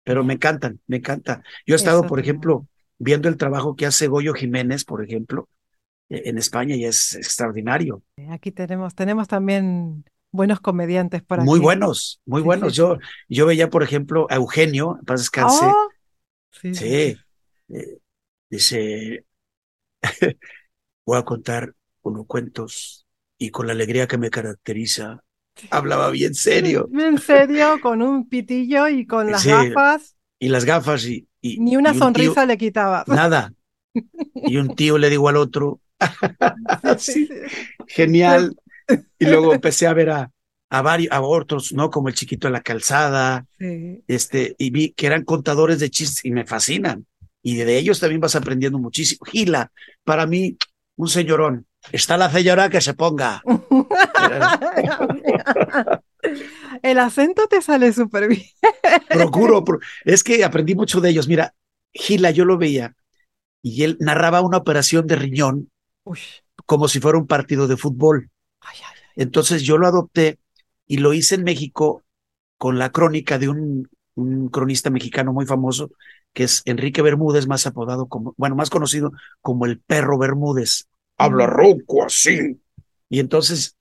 [0.03, 1.43] Pero me encantan, me encanta.
[1.65, 2.67] Yo he estado, Eso por ejemplo,
[3.01, 5.49] viendo el trabajo que hace Goyo Jiménez, por ejemplo,
[6.09, 8.03] eh, en España y es extraordinario.
[8.29, 11.59] Aquí tenemos, tenemos también buenos comediantes por Muy aquí.
[11.59, 12.73] buenos, muy Sí, buenos.
[12.73, 12.97] sí, Yo,
[13.29, 15.91] yo veía, por ejemplo, a Eugenio, en paz descanse, Oh,
[16.51, 17.15] sí,
[17.69, 17.99] eh,
[18.49, 19.25] dice,
[21.05, 25.23] voy a contar unos cuentos y con la alegría que me caracteriza,
[25.69, 26.93] hablaba bien serio.
[26.93, 31.75] En serio, con un pitillo y con las gafas, Y las gafas y, y- ni
[31.75, 33.03] una y un tío- sonrisa le quitaba.
[33.09, 33.53] nada.
[34.35, 35.79] Y un tío le digo al otro,
[36.97, 37.29] Sí, sí,
[37.87, 38.55] genial.
[39.19, 40.31] Y luego empecé a ver a,
[40.69, 41.89] a varios, a otros, ¿no?
[41.89, 44.03] Como el chiquito de la calzada, Sí.
[44.07, 47.05] este, y vi que eran contadores de chistes y me fascinan.
[47.43, 49.25] Y de ellos también vas aprendiendo muchísimo.
[49.25, 49.71] Gila,
[50.03, 50.57] para mí,
[50.95, 51.65] un señorón.
[51.91, 53.41] Está la señora que se ponga.
[56.83, 58.43] El acento te sale súper bien.
[59.09, 61.27] Procuro, pro- es que aprendí mucho de ellos.
[61.27, 61.53] Mira,
[61.93, 62.95] Gila, yo lo veía
[63.63, 65.71] y él narraba una operación de riñón
[66.05, 66.19] Uy,
[66.65, 68.29] como si fuera un partido de fútbol.
[68.61, 69.11] ay, ay, ay.
[69.15, 70.39] Entonces yo lo adopté
[70.87, 72.03] y lo hice en México
[72.57, 75.91] con la crónica de un, un cronista mexicano muy famoso,
[76.33, 80.87] que es Enrique Bermúdez, más apodado como, bueno, más conocido como el perro Bermúdez.
[81.17, 82.59] Habla ronco así.
[83.09, 83.75] Y entonces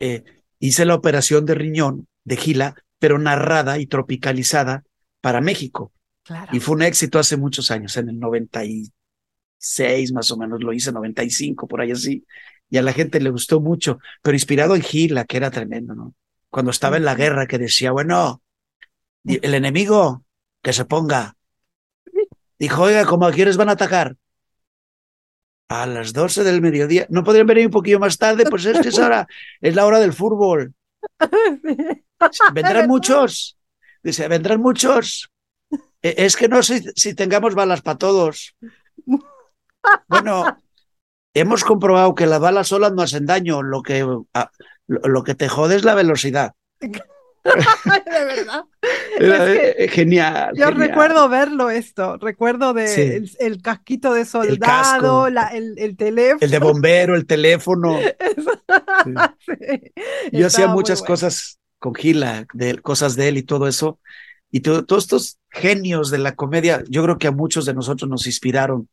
[0.00, 0.24] eh,
[0.62, 4.84] hice la operación de riñón de Gila, pero narrada y tropicalizada
[5.20, 5.92] para México.
[6.22, 6.56] Claro.
[6.56, 10.92] Y fue un éxito hace muchos años, en el 96 más o menos, lo hice
[10.92, 12.24] 95, por ahí así.
[12.70, 16.14] Y a la gente le gustó mucho, pero inspirado en Gila, que era tremendo, ¿no?
[16.48, 18.40] Cuando estaba en la guerra, que decía, bueno,
[19.24, 20.24] el enemigo,
[20.62, 21.36] que se ponga.
[22.56, 24.16] Dijo, oiga, ¿cómo a quiénes van a atacar?
[25.72, 27.06] A las 12 del mediodía.
[27.08, 28.44] ¿No podrían venir un poquillo más tarde?
[28.48, 29.26] Pues es que es ahora,
[29.60, 30.74] es la hora del fútbol.
[32.52, 33.56] ¿Vendrán muchos?
[34.02, 35.30] Dice, ¿vendrán muchos?
[36.02, 38.54] "E- Es que no sé si tengamos balas para todos.
[40.08, 40.58] Bueno,
[41.34, 43.62] hemos comprobado que las balas solas no hacen daño.
[43.62, 44.50] Lo que, ah,
[44.86, 46.52] lo, lo que te jode es la velocidad.
[47.44, 48.64] De verdad.
[49.18, 50.50] Era, Es que eh, genial.
[50.54, 50.88] Yo genial.
[50.88, 53.00] recuerdo verlo esto, recuerdo de Sí.
[53.00, 56.38] el, el casquito de soldado, la- el, el teléfono.
[56.40, 57.98] El de bombero, el teléfono.
[58.18, 58.50] Eso.
[59.40, 59.92] Sí.
[60.32, 61.12] Yo hacía muchas bueno.
[61.12, 63.98] cosas con Gila, de cosas de él y todo eso.
[64.50, 68.26] Y todos estos genios de la comedia, yo creo que a muchos de nosotros nos
[68.26, 68.88] inspiraron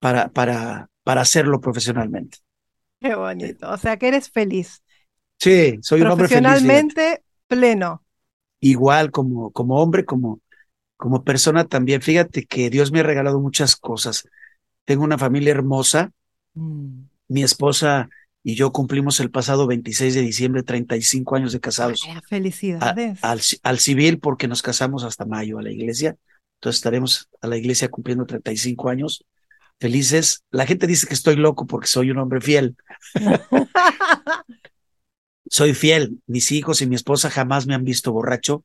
[0.00, 2.38] para, para, para hacerlo profesionalmente.
[3.00, 3.70] Qué bonito.
[3.70, 4.82] O sea que eres feliz.
[5.38, 6.42] Sí, soy un hombre feliz.
[6.42, 7.23] Profesionalmente
[7.56, 8.02] pleno.
[8.60, 10.40] Igual como, como hombre, como,
[10.96, 12.02] como persona también.
[12.02, 14.28] Fíjate que Dios me ha regalado muchas cosas.
[14.84, 16.12] Tengo una familia hermosa.
[16.54, 17.04] Mm.
[17.28, 18.08] Mi esposa
[18.46, 22.06] y yo cumplimos el pasado 26 de diciembre 35 años de casados.
[22.28, 23.18] felicidades.
[23.22, 26.16] al, al, civil porque nos casamos hasta mayo a la iglesia.
[26.56, 29.24] Entonces estaremos a la iglesia cumpliendo 35 años.
[29.80, 30.44] Felices.
[30.50, 32.76] La gente dice que estoy loco porque soy un hombre fiel.
[35.54, 36.18] soy fiel.
[36.26, 38.64] Mis hijos y mi esposa jamás me han visto borracho.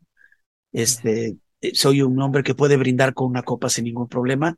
[0.72, 1.38] Este,
[1.74, 4.58] soy un hombre que puede brindar con una copa sin ningún problema,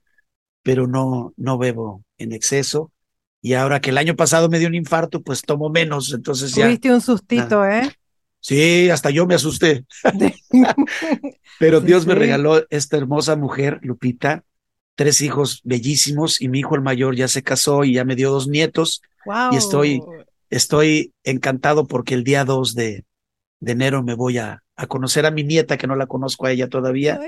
[0.64, 2.94] pero no, no bebo en exceso.
[3.42, 6.14] Y ahora que el año pasado me dio un infarto, pues tomo menos.
[6.14, 6.68] Entonces ya.
[6.68, 7.92] Tuviste un sustito, ¿eh?
[8.40, 9.86] Sí, hasta yo me asusté.
[11.60, 14.46] pero Dios me regaló esta hermosa mujer, Lupita,
[14.96, 18.32] tres hijos bellísimos y mi hijo el mayor ya se casó y ya me dio
[18.32, 19.02] dos nietos.
[19.26, 19.50] Wow.
[19.52, 20.02] Y estoy,
[20.52, 23.06] estoy encantado porque el día 2 de,
[23.60, 26.52] de enero me voy a, a conocer a mi nieta, que no la conozco a
[26.52, 27.20] ella todavía,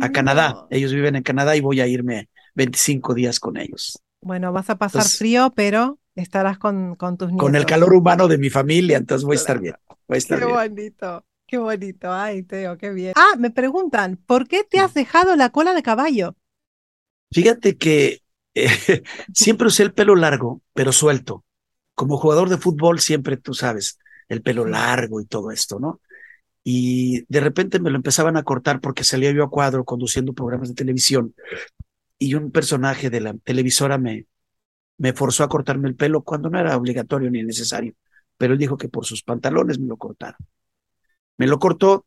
[0.00, 0.66] a Canadá.
[0.70, 3.98] Ellos viven en Canadá y voy a irme 25 días con ellos.
[4.22, 7.46] Bueno, vas a pasar frío, pero estarás con, con tus nietos.
[7.46, 9.74] Con el calor humano de mi familia, entonces voy a estar bien.
[10.06, 10.56] Voy a estar qué bien.
[10.56, 12.12] bonito, qué bonito.
[12.12, 13.12] Ay, Teo, qué bien.
[13.16, 16.36] Ah, me preguntan, ¿por qué te has dejado la cola de caballo?
[17.32, 18.20] Fíjate que
[18.54, 21.44] eh, siempre usé el pelo largo, pero suelto.
[21.94, 26.00] Como jugador de fútbol, siempre tú sabes, el pelo largo y todo esto, ¿no?
[26.64, 30.68] y de repente me lo empezaban a cortar porque salía yo a cuadro conduciendo programas
[30.68, 31.34] de televisión
[32.18, 34.26] y un personaje de la televisora me,
[34.98, 37.94] me forzó a cortarme el pelo cuando no era obligatorio ni necesario,
[38.36, 40.36] pero él dijo que por sus pantalones me lo cortara.
[41.38, 42.06] Me lo cortó,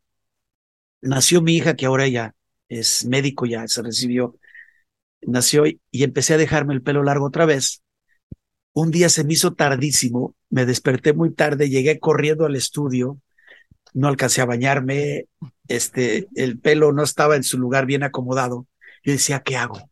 [1.02, 2.36] nació mi hija que ahora ya
[2.69, 4.38] es médico, ya se recibió,
[5.21, 7.84] nació y empecé a dejarme el pelo largo otra vez.
[8.78, 13.22] Un día se me hizo tardísimo, me desperté muy tarde, llegué corriendo al estudio,
[13.94, 15.28] no alcancé a bañarme,
[15.70, 18.68] este, el pelo no estaba en su lugar bien acomodado.
[19.02, 19.90] Yo decía, ¿qué hago?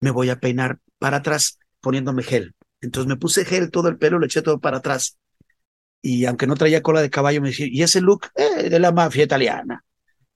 [0.00, 2.56] Me voy a peinar para atrás poniéndome gel.
[2.80, 5.16] Entonces me puse gel todo el pelo, lo eché todo para atrás.
[6.02, 8.26] Y aunque no traía cola de caballo, me decía, ¿y ese look?
[8.34, 9.84] Eh, de la mafia italiana.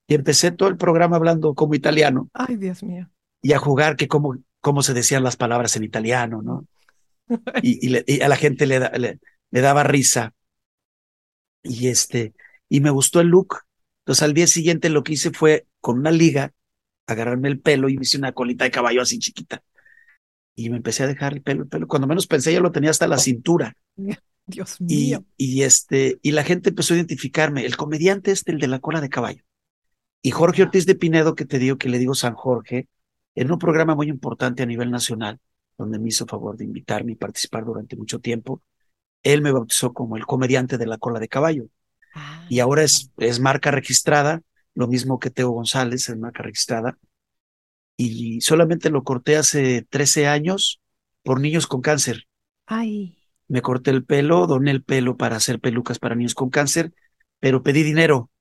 [0.07, 2.29] Y empecé todo el programa hablando como italiano.
[2.33, 3.09] Ay, Dios mío.
[3.41, 6.65] Y a jugar que cómo, cómo se decían las palabras en italiano, ¿no?
[7.63, 9.19] y, y, a la gente le, le,
[9.51, 10.33] le daba risa.
[11.63, 12.33] Y este,
[12.67, 13.59] y me gustó el look.
[14.01, 16.53] Entonces al día siguiente lo que hice fue con una liga
[17.07, 19.63] agarrarme el pelo y me hice una colita de caballo así chiquita.
[20.55, 21.87] Y me empecé a dejar el pelo, el pelo.
[21.87, 23.75] Cuando menos pensé ya lo tenía hasta la cintura.
[24.45, 25.25] Dios mío.
[25.37, 27.65] Y, este, y la gente empezó a identificarme.
[27.65, 29.43] El comediante este, el de la cola de caballo.
[30.21, 32.87] Y Jorge Ortiz de Pinedo, que te digo que le digo San Jorge,
[33.35, 35.39] en un programa muy importante a nivel nacional,
[35.79, 38.61] donde me hizo favor de invitarme y participar durante mucho tiempo,
[39.23, 41.65] él me bautizó como el comediante de la cola de caballo
[42.49, 44.41] y ahora es, es marca registrada,
[44.73, 46.97] lo mismo que Teo González, es marca registrada.
[47.95, 50.81] Y solamente lo corté hace 13 años
[51.23, 52.27] por niños con cáncer.
[52.65, 53.17] Ay.
[53.47, 56.93] Me corté el pelo, doné el pelo para hacer pelucas para niños con cáncer,
[57.39, 58.31] pero pedí dinero.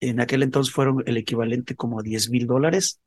[0.00, 3.00] En aquel entonces fueron el equivalente como a 10 mil dólares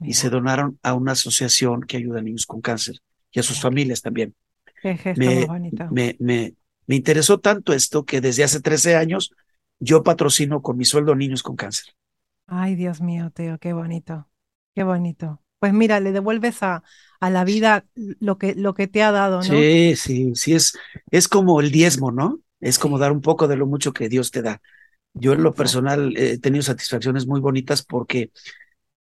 [0.00, 3.00] y se donaron a una asociación que ayuda a niños con cáncer
[3.32, 4.34] y a sus familias también.
[4.82, 5.84] Qué gesto me, bonito.
[5.88, 6.54] Me, me,
[6.86, 9.32] me interesó tanto esto que desde hace 13 años
[9.80, 11.94] yo patrocino con mi sueldo niños con cáncer.
[12.46, 14.28] Ay, Dios mío, Teo, qué bonito,
[14.74, 15.42] qué bonito.
[15.58, 16.82] Pues mira, le devuelves a,
[17.20, 19.70] a la vida lo que, lo que te ha dado, ¿no?
[19.70, 20.76] Sí, sí, sí, es,
[21.10, 22.40] es como el diezmo, ¿no?
[22.60, 24.60] Es como dar un poco de lo mucho que Dios te da.
[25.14, 28.32] Yo en lo personal he tenido satisfacciones muy bonitas porque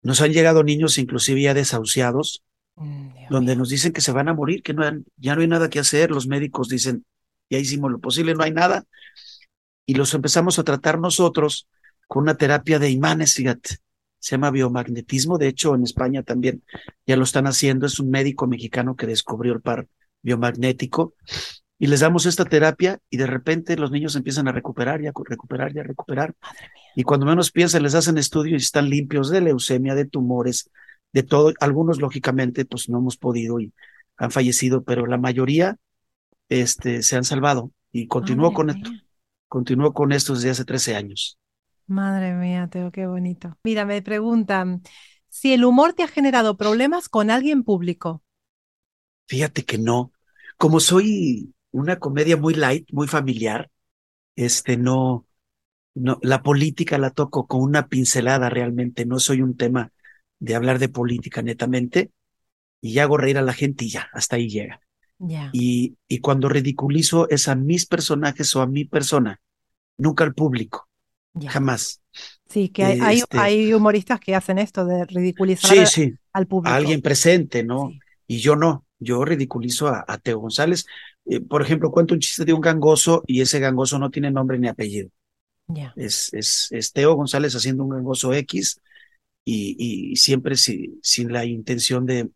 [0.03, 2.43] nos han llegado niños inclusive ya desahuciados,
[2.77, 4.85] mm, donde nos dicen que se van a morir, que no,
[5.17, 6.11] ya no hay nada que hacer.
[6.11, 7.05] Los médicos dicen,
[7.51, 8.85] ya hicimos lo posible, no hay nada.
[9.87, 11.67] Y los empezamos a tratar nosotros
[12.07, 13.79] con una terapia de imanes, fíjate.
[14.19, 15.39] Se llama biomagnetismo.
[15.39, 16.63] De hecho, en España también
[17.07, 17.87] ya lo están haciendo.
[17.87, 19.89] Es un médico mexicano que descubrió el par
[20.23, 21.15] biomagnético.
[21.83, 25.73] Y les damos esta terapia y de repente los niños empiezan a recuperar, ya recuperar,
[25.73, 26.35] ya recuperar.
[26.95, 30.71] Y cuando menos piensan, les hacen estudios y están limpios de leucemia, de tumores,
[31.15, 31.55] de todo.
[31.59, 33.73] Algunos, lógicamente, pues no hemos podido y
[34.19, 35.79] han fallecido, pero la mayoría
[36.51, 38.91] este, se han salvado y continúo con esto.
[39.49, 41.39] Continúo con esto desde hace 13 años.
[41.87, 43.57] Madre mía, Teo, qué bonito.
[43.65, 44.83] Mira, me preguntan
[45.31, 48.23] si el humor te ha generado problemas con alguien público.
[49.29, 50.13] Fíjate que no.
[50.59, 53.71] Como soy una comedia muy light, muy familiar,
[54.37, 55.27] este no,
[55.95, 59.93] no, la política la toco con una pincelada realmente, no soy un tema
[60.39, 62.13] de hablar de política netamente,
[62.81, 64.81] y hago reír a la gente y ya, hasta ahí llega.
[65.19, 65.51] Ya.
[65.53, 69.41] Y, y cuando ridiculizo es a mis personajes o a mi persona,
[69.99, 70.89] nunca al público,
[71.49, 72.01] jamás.
[72.49, 76.73] Sí, que hay, Este- hay humoristas que hacen esto de ridiculizar Sí, sí, al público.
[76.73, 77.91] a alguien presente, ¿no?
[77.91, 78.01] Sí.
[78.27, 80.87] Y yo no, yo ridiculizo a, a Teo González.
[81.27, 84.59] Eh, por ejemplo, cuento un chiste de un gangoso y ese gangoso no tiene nombre
[84.59, 85.11] ni apellido.
[85.69, 85.93] Ya.
[85.97, 88.81] Es, es, es Teo González haciendo un gangoso X
[89.45, 89.77] y,
[90.13, 92.29] y siempre si- sin la intención de,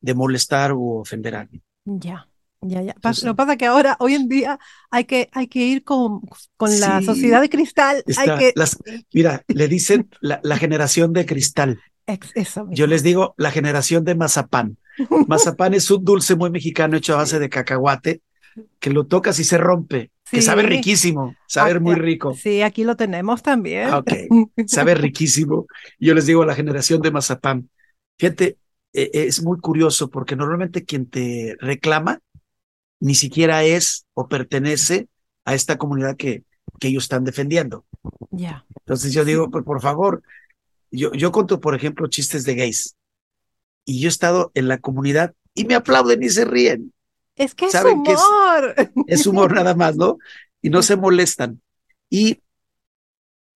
[0.00, 1.62] de molestar o ofender a alguien.
[1.84, 2.28] Ya,
[2.60, 2.92] ya, ya.
[2.92, 4.58] Entonces- Lo que pasa es que ahora, hoy en día,
[4.90, 6.20] hay que, hay que ir con,
[6.56, 7.06] con la Sí.
[7.06, 7.96] sociedad de cristal.
[7.96, 8.52] Hay Está- que.
[8.54, 8.76] las-
[9.12, 11.80] mira, le dicen la, la generación de cristal.
[12.06, 14.76] ex- eso Yo les digo la generación de mazapán.
[15.28, 18.20] Mazapán es un dulce muy mexicano hecho a base de cacahuate
[18.78, 22.34] que lo tocas y se rompe, que sabe riquísimo, sabe Ah, muy rico.
[22.34, 23.88] Sí, aquí lo tenemos también.
[23.90, 24.12] Ah, ok.
[24.66, 25.66] sabe riquísimo.
[25.98, 27.70] Yo les digo la generación de mazapán.
[28.18, 28.58] Fíjate,
[28.92, 32.20] eh, es muy curioso porque normalmente quien te reclama
[33.00, 35.08] ni siquiera es o pertenece
[35.44, 36.44] a esta comunidad que,
[36.78, 37.84] que ellos están defendiendo.
[38.30, 38.64] Ya.
[38.80, 40.22] Entonces yo digo, por, por favor,
[40.90, 42.96] yo, yo conto, por ejemplo, chistes de gays.
[43.84, 46.92] Y yo he estado en la comunidad y me aplauden y se ríen.
[47.36, 48.20] Es que es ¿Saben qué es?
[48.20, 48.74] humor.
[49.06, 50.18] Es humor nada más, ¿no?
[50.60, 51.60] Y no se molestan.
[52.10, 52.40] Y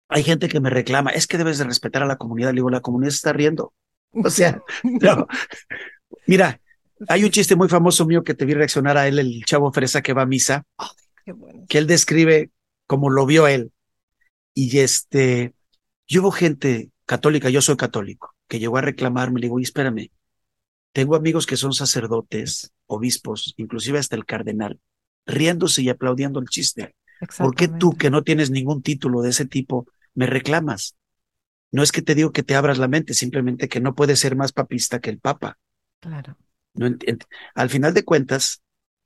[0.08, 2.50] hay gente que me reclama, es que debes de respetar a la comunidad.
[2.50, 3.72] Le digo, la comunidad se está riendo.
[4.12, 5.26] O sea, no.
[6.26, 6.60] Mira,
[7.08, 10.02] hay un chiste muy famoso mío que te vi reaccionar a él, el chavo fresa
[10.02, 10.64] que va a misa,
[11.24, 11.64] Qué bueno.
[11.68, 12.50] que él describe
[12.86, 13.72] como lo vio él.
[14.54, 15.54] Y este,
[16.08, 20.10] yo hubo gente católica, yo soy católico, que llegó a reclamarme, le digo, "Oye, espérame,
[20.92, 24.80] tengo amigos que son sacerdotes, obispos, inclusive hasta el cardenal,
[25.26, 26.94] riéndose y aplaudiendo el chiste.
[27.38, 30.96] ¿Por qué tú, que no tienes ningún título de ese tipo, me reclamas?
[31.72, 34.36] No es que te digo que te abras la mente, simplemente que no puedes ser
[34.36, 35.58] más papista que el Papa.
[36.00, 36.36] Claro.
[36.74, 36.94] No
[37.54, 38.62] Al final de cuentas,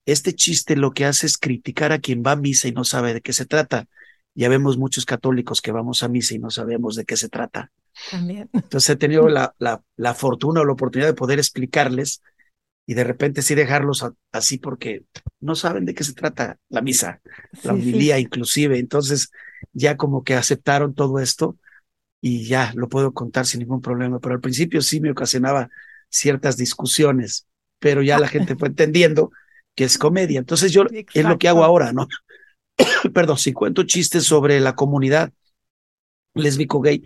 [0.07, 3.14] este chiste lo que hace es criticar a quien va a misa y no sabe
[3.14, 3.87] de qué se trata.
[4.35, 7.71] Ya vemos muchos católicos que vamos a misa y no sabemos de qué se trata.
[8.11, 8.49] También.
[8.53, 12.23] Entonces he tenido la, la, la fortuna o la oportunidad de poder explicarles
[12.87, 15.05] y de repente sí dejarlos a- así porque
[15.40, 17.21] no saben de qué se trata la misa,
[17.62, 18.79] la Sí, inclusive.
[18.79, 19.31] Entonces
[19.73, 21.57] ya como que aceptaron todo esto
[22.21, 24.21] y ya lo puedo contar sin ningún problema.
[24.21, 25.69] Pero al principio sí me ocasionaba
[26.11, 27.47] ciertas discusiones,
[27.79, 29.31] pero ya la gente fue entendiendo
[29.75, 30.38] que es comedia.
[30.40, 32.09] Entonces yo es lo que hago ahora, ¿no?
[33.14, 35.33] Perdón, si cuento chistes sobre la comunidad
[36.35, 37.03] lésbico gay,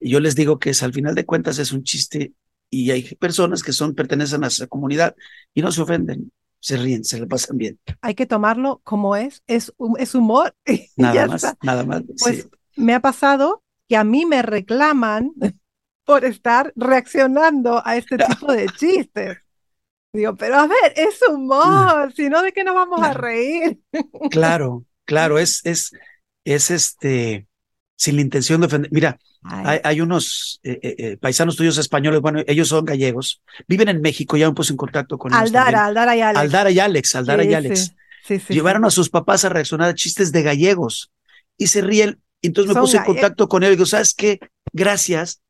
[0.00, 2.34] yo les digo que es al final de cuentas es un chiste
[2.70, 5.14] y hay personas que son pertenecen a esa comunidad
[5.54, 7.78] y no se ofenden, se ríen, se le pasan bien.
[8.02, 9.42] Hay que tomarlo como es.
[9.46, 10.54] Es, es humor.
[10.96, 11.58] Nada más, está.
[11.62, 12.02] nada más.
[12.18, 12.48] Pues sí.
[12.76, 15.32] me ha pasado que a mí me reclaman
[16.04, 19.38] por estar reaccionando a este tipo de chistes.
[20.12, 23.20] Digo, pero a ver, es humor, si no, ¿de qué nos vamos a Claro.
[23.20, 23.80] reír?
[24.30, 25.92] Claro, claro, es, es,
[26.44, 27.45] es este,
[27.96, 28.90] sin la intención de ofender.
[28.92, 33.42] Mira, Ay, hay, hay unos eh, eh, eh, paisanos tuyos españoles, bueno, ellos son gallegos,
[33.66, 35.84] viven en México, ya me puse en contacto con ellos Aldara, también.
[35.84, 36.40] Aldara y Alex.
[36.40, 37.80] Aldara y Alex, Aldara Sí, y Alex.
[37.80, 41.10] sí, sí, sí, Llevaron a sus papás a reaccionar a chistes de gallegos
[41.56, 42.20] y se ríen.
[42.42, 44.38] Entonces me Son puse en contacto con él y digo, ¿sabes qué?
[44.72, 45.40] Gracias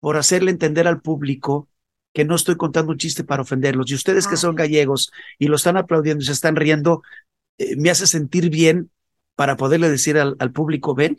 [0.00, 1.68] por hacerle entender al público
[2.12, 3.90] que no estoy contando un chiste para ofenderlos.
[3.90, 7.02] Y ustedes que son gallegos y lo están aplaudiendo y se están riendo,
[7.58, 8.90] eh, me hace sentir bien
[9.36, 11.16] para poderle decir al, al público, ven,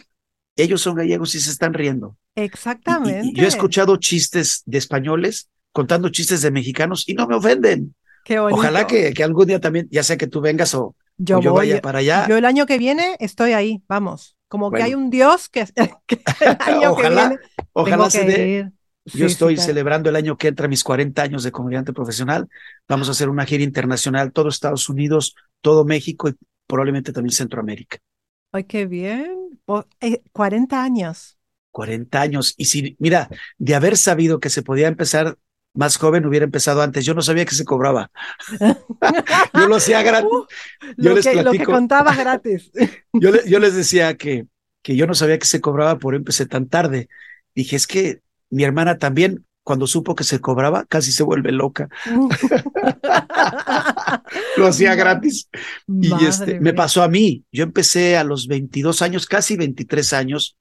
[0.63, 2.17] ellos son gallegos y se están riendo.
[2.35, 3.21] Y- Exactamente.
[3.27, 7.95] y yo he escuchado chistes de españoles contando chistes de mexicanos y no me ofenden.
[8.23, 8.59] Qué bonito.
[8.59, 11.51] Ojalá que, que algún día también, ya sea que tú vengas o, yo, o yo
[11.51, 12.27] voy, vaya para allá.
[12.27, 14.35] yo el año que viene estoy ahí, vamos.
[14.47, 15.65] Como que hay un Dios que,
[16.07, 17.41] que el año que Ojalá, viene
[17.73, 18.49] Ojalá se que dé.
[18.49, 18.71] ir.
[19.05, 22.47] Yo Sí, estoy celebrando el año que entra mis 40 años de comediante profesional.
[22.87, 26.35] Vamos a hacer una gira internacional, todo Estados Unidos, todo México y
[26.67, 27.97] probablemente también Centroamérica.
[28.51, 29.59] Ay, qué bien.
[29.65, 31.37] Po- eh, 40 años.
[31.71, 32.53] 40 años.
[32.57, 35.37] Y si, mira, de haber sabido que se podía empezar
[35.73, 37.05] más joven, hubiera empezado antes.
[37.05, 38.11] Yo no sabía que se cobraba.
[39.53, 40.29] Yo lo hacía gratis.
[40.31, 40.45] Uh,
[40.97, 42.71] Yo lo, les que, lo que contabas gratis.
[43.13, 44.47] Yo, le- yo les decía que,
[44.81, 47.09] que yo no sabía que se cobraba por empecé tan tarde.
[47.55, 51.89] Dije, es que mi hermana también, cuando supo que se cobraba, casi se vuelve loca.
[54.57, 55.49] Lo hacía gratis.
[55.99, 57.45] Y este, me pasó a mí.
[57.51, 60.57] Yo empecé a los 22 años, casi 23 años,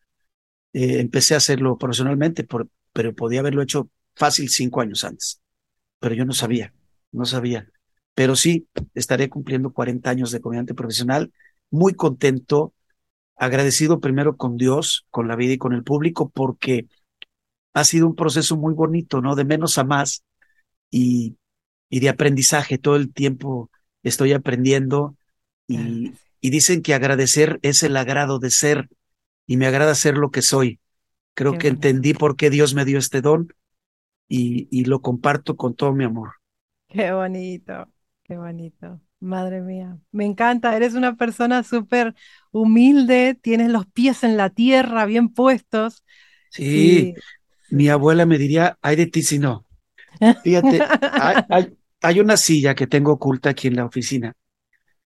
[0.72, 5.40] eh, empecé a hacerlo profesionalmente, por- pero podía haberlo hecho fácil cinco años antes.
[6.00, 6.72] Pero yo no sabía,
[7.12, 7.66] no sabía.
[8.14, 11.32] Pero sí, estaré cumpliendo 40 años de comediante profesional,
[11.70, 12.74] muy contento,
[13.36, 16.86] agradecido primero con Dios, con la vida y con el público, porque
[17.74, 19.34] ha sido un proceso muy bonito, ¿no?
[19.36, 20.24] De menos a más
[20.90, 21.36] y,
[21.90, 22.78] y de aprendizaje.
[22.78, 23.70] Todo el tiempo
[24.02, 25.16] estoy aprendiendo
[25.68, 28.88] y, y dicen que agradecer es el agrado de ser
[29.46, 30.80] y me agrada ser lo que soy.
[31.34, 31.68] Creo Qué que bonito.
[31.68, 33.48] entendí por qué Dios me dio este don
[34.28, 36.32] y, y lo comparto con todo mi amor.
[36.88, 37.92] Qué bonito,
[38.24, 39.00] qué bonito.
[39.20, 40.74] Madre mía, me encanta.
[40.76, 42.14] Eres una persona súper
[42.52, 46.04] humilde, tienes los pies en la tierra bien puestos.
[46.50, 47.18] Sí, Sí,
[47.70, 49.66] mi abuela me diría, ay de ti si no.
[50.42, 50.80] Fíjate,
[51.12, 54.34] hay, hay, hay una silla que tengo oculta aquí en la oficina.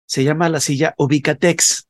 [0.07, 1.87] Se llama la silla Ubicatex.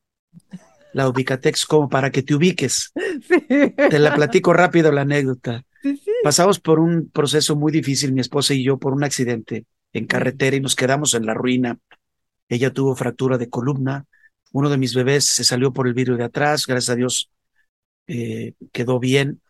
[0.92, 2.92] La Ubicatex como para que te ubiques.
[3.28, 3.70] sí.
[3.76, 5.64] Te la platico rápido la anécdota.
[5.82, 6.10] Sí, sí.
[6.22, 10.56] Pasamos por un proceso muy difícil, mi esposa y yo, por un accidente en carretera
[10.56, 11.78] y nos quedamos en la ruina.
[12.48, 14.06] Ella tuvo fractura de columna.
[14.52, 16.66] Uno de mis bebés se salió por el vidrio de atrás.
[16.66, 17.30] Gracias a Dios
[18.06, 19.40] eh, quedó bien.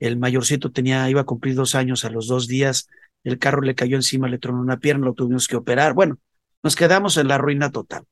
[0.00, 2.88] El mayorcito tenía, iba a cumplir dos años a los dos días.
[3.22, 5.92] El carro le cayó encima, le tronó una pierna, lo tuvimos que operar.
[5.92, 6.18] Bueno,
[6.62, 8.04] nos quedamos en la ruina total.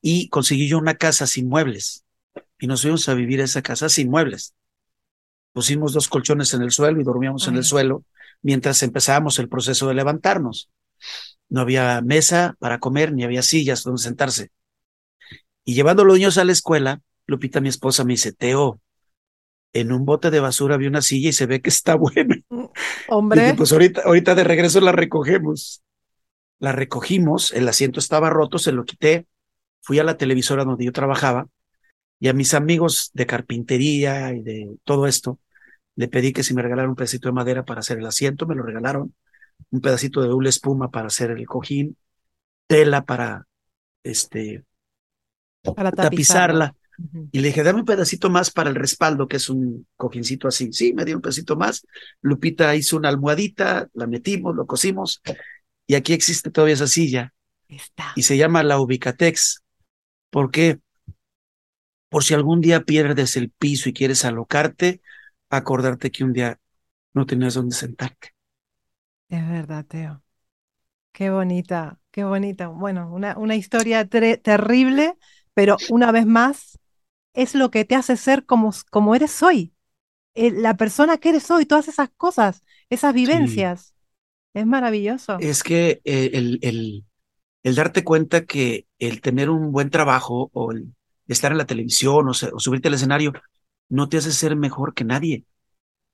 [0.00, 2.04] Y conseguí yo una casa sin muebles.
[2.58, 4.54] Y nos fuimos a vivir a esa casa sin muebles.
[5.52, 8.04] Pusimos dos colchones en el suelo y dormíamos en el suelo
[8.42, 10.70] mientras empezábamos el proceso de levantarnos.
[11.48, 14.50] No había mesa para comer, ni había sillas donde sentarse.
[15.64, 18.80] Y llevando a los niños a la escuela, Lupita, mi esposa, me dice, Teo,
[19.72, 22.36] en un bote de basura vi una silla y se ve que está buena.
[22.36, 22.68] Dije,
[23.08, 25.82] Hombre, pues ahorita, ahorita de regreso la recogemos.
[26.60, 29.26] La recogimos, el asiento estaba roto, se lo quité,
[29.80, 31.46] fui a la televisora donde yo trabajaba
[32.20, 35.38] y a mis amigos de carpintería y de todo esto,
[35.94, 38.54] le pedí que si me regalaran un pedacito de madera para hacer el asiento, me
[38.54, 39.14] lo regalaron,
[39.70, 41.96] un pedacito de doble espuma para hacer el cojín,
[42.66, 43.46] tela para
[44.02, 44.64] este
[45.62, 46.66] para tapizarla.
[46.66, 46.74] tapizarla.
[47.30, 50.72] Y le dije, dame un pedacito más para el respaldo, que es un cojincito así.
[50.72, 51.86] Sí, me dio un pedacito más.
[52.22, 55.20] Lupita hizo una almohadita, la metimos, lo cosimos.
[55.86, 57.34] Y aquí existe todavía esa silla
[57.68, 58.08] Está.
[58.14, 59.62] y se llama la Ubicatex.
[60.30, 60.80] ¿Por qué?
[62.10, 65.00] Por si algún día pierdes el piso y quieres alocarte,
[65.50, 66.60] acordarte que un día
[67.14, 68.34] no tenías dónde sentarte.
[69.28, 70.22] Es verdad, Teo.
[71.12, 72.68] Qué bonita, qué bonita.
[72.68, 75.16] Bueno, una, una historia terrible,
[75.54, 76.77] pero una vez más
[77.42, 79.72] es lo que te hace ser como, como eres hoy.
[80.34, 83.94] Eh, la persona que eres hoy, todas esas cosas, esas vivencias.
[84.54, 85.38] Es maravilloso.
[85.38, 87.04] Es que eh, el, el,
[87.62, 90.94] el darte cuenta que el tener un buen trabajo o el
[91.28, 93.32] estar en la televisión o, se- o subirte al escenario
[93.88, 95.44] no te hace ser mejor que nadie.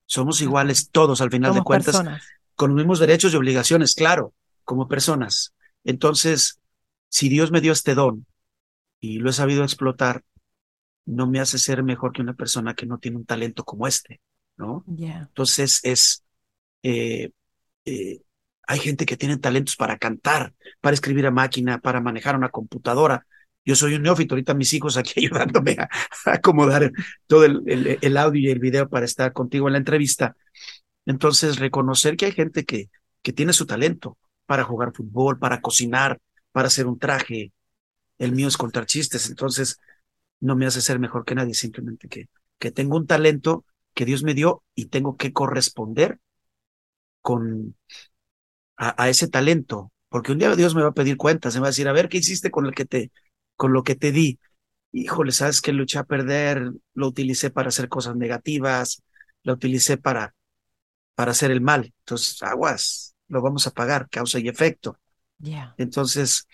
[0.05, 2.23] Somos iguales todos al final de cuentas, personas.
[2.55, 5.53] con los mismos derechos y obligaciones, claro, como personas.
[5.83, 6.59] Entonces,
[7.09, 8.25] si Dios me dio este don
[8.99, 10.23] y lo he sabido explotar,
[11.05, 14.21] no me hace ser mejor que una persona que no tiene un talento como este,
[14.57, 14.83] ¿no?
[14.87, 15.19] Ya.
[15.27, 16.23] Entonces es,
[16.83, 17.31] eh,
[17.85, 18.21] eh,
[18.67, 23.25] hay gente que tiene talentos para cantar, para escribir a máquina, para manejar una computadora.
[23.63, 25.89] Yo soy un neófito, ahorita mis hijos aquí ayudándome a,
[26.25, 26.91] a acomodar
[27.27, 30.35] todo el, el, el audio y el video para estar contigo en la entrevista.
[31.05, 32.89] Entonces, reconocer que hay gente que,
[33.21, 36.19] que tiene su talento para jugar fútbol, para cocinar,
[36.51, 37.51] para hacer un traje.
[38.17, 39.79] El mío es contar chistes, entonces
[40.45, 42.29] no me hace ser mejor que nadie, simplemente que,
[42.59, 46.19] que tengo un talento que Dios me dio y tengo que corresponder
[47.21, 47.75] con
[48.77, 51.67] a, a ese talento, porque un día Dios me va a pedir cuentas, me va
[51.67, 53.11] a decir, a ver, ¿qué hiciste con el que te,
[53.55, 54.39] con lo que te di?
[54.91, 59.03] Híjole, sabes que lo eché a perder, lo utilicé para hacer cosas negativas,
[59.43, 60.35] lo utilicé para,
[61.15, 61.93] para hacer el mal.
[62.01, 64.99] Entonces, aguas, lo vamos a pagar, causa y efecto.
[65.39, 65.75] Ya.
[65.77, 66.47] Entonces,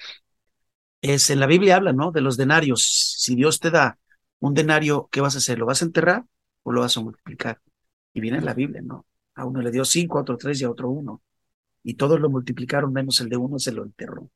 [1.02, 2.12] es en la Biblia habla, ¿no?
[2.12, 3.16] De los denarios.
[3.20, 4.00] Si Dios te da
[4.40, 5.60] un denario, ¿qué vas a hacer?
[5.60, 6.26] ¿Lo vas a enterrar
[6.64, 7.62] o lo vas a multiplicar?
[8.14, 9.06] Y viene en la Biblia, ¿no?
[9.36, 11.22] A uno le dio cinco, a otro tres y a otro uno.
[11.84, 14.30] Y todos lo multiplicaron, menos el de uno se lo enterró.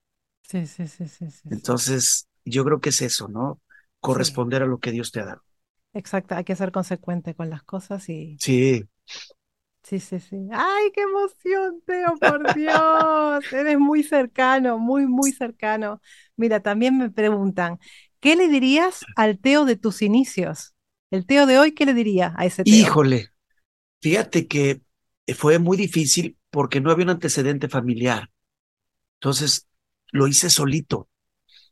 [0.43, 1.77] Sí, sí, sí, sí, sí, sí.
[1.89, 3.61] Entonces, yo creo que es eso, ¿no?
[3.99, 5.43] Corresponder a lo que Dios te ha dado.
[5.93, 8.83] Exacto, hay que ser consecuente con las cosas y Sí,
[9.85, 10.49] sí, sí, sí.
[10.51, 13.51] ¡Ay, qué emoción, Teo, por Dios!
[13.53, 16.01] Eres muy cercano, muy, muy cercano.
[16.35, 17.79] Mira, también me preguntan,
[18.19, 20.75] ¿qué le dirías al Teo de tus inicios?
[21.11, 23.03] El Teo de hoy, ¿qué le diría a ese Teo?
[23.03, 23.29] híjole,
[24.01, 24.81] fíjate que
[25.35, 28.31] fue muy difícil porque no había un antecedente familiar.
[29.19, 29.67] Entonces,
[30.11, 31.09] lo hice solito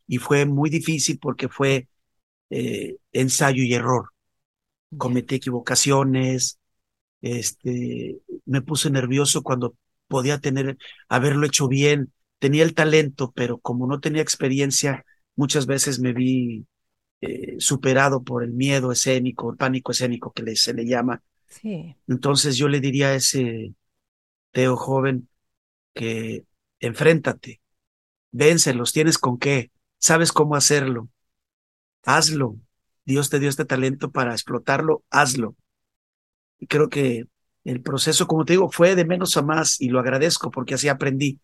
[0.06, 1.88] y fue muy difícil porque fue
[2.50, 4.10] eh, ensayo y error.
[4.98, 6.60] Cometí equivocaciones,
[7.24, 9.74] este, me puse nervioso cuando
[10.08, 10.76] podía tener,
[11.08, 12.12] haberlo hecho bien.
[12.38, 16.66] Tenía el talento, pero como no tenía experiencia, muchas veces me vi
[17.22, 21.22] eh, superado por el miedo escénico, el pánico escénico que le, se le llama.
[21.48, 21.96] Sí.
[22.06, 23.74] Entonces yo le diría a ese
[24.50, 25.28] Teo joven
[25.94, 26.44] que
[26.80, 27.62] enfréntate,
[28.32, 31.08] vénselos, tienes con qué, sabes cómo hacerlo,
[32.02, 32.58] hazlo.
[33.06, 35.56] Dios te dio este talento para explotarlo, hazlo.
[36.66, 37.24] Creo que
[37.64, 40.88] el proceso, como te digo, fue de menos a más y lo agradezco porque así
[40.88, 41.40] aprendí,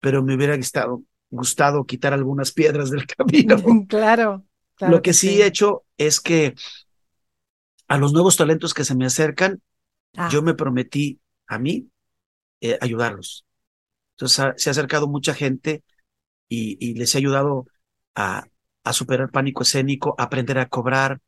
[0.00, 3.56] pero me hubiera gustado, gustado quitar algunas piedras del camino.
[3.88, 4.44] claro,
[4.76, 4.98] claro.
[4.98, 6.58] Lo que, sí, he hecho es que
[7.88, 9.60] a los nuevos talentos que se me acercan,
[10.16, 11.90] Ah, yo me prometí a mí
[12.60, 13.46] eh, ayudarlos.
[14.12, 15.84] Entonces ha- se ha acercado mucha gente
[16.48, 17.66] y, y les he ayudado
[18.16, 18.46] a,
[18.84, 21.20] a superar pánico escénico, a aprender a cobrar,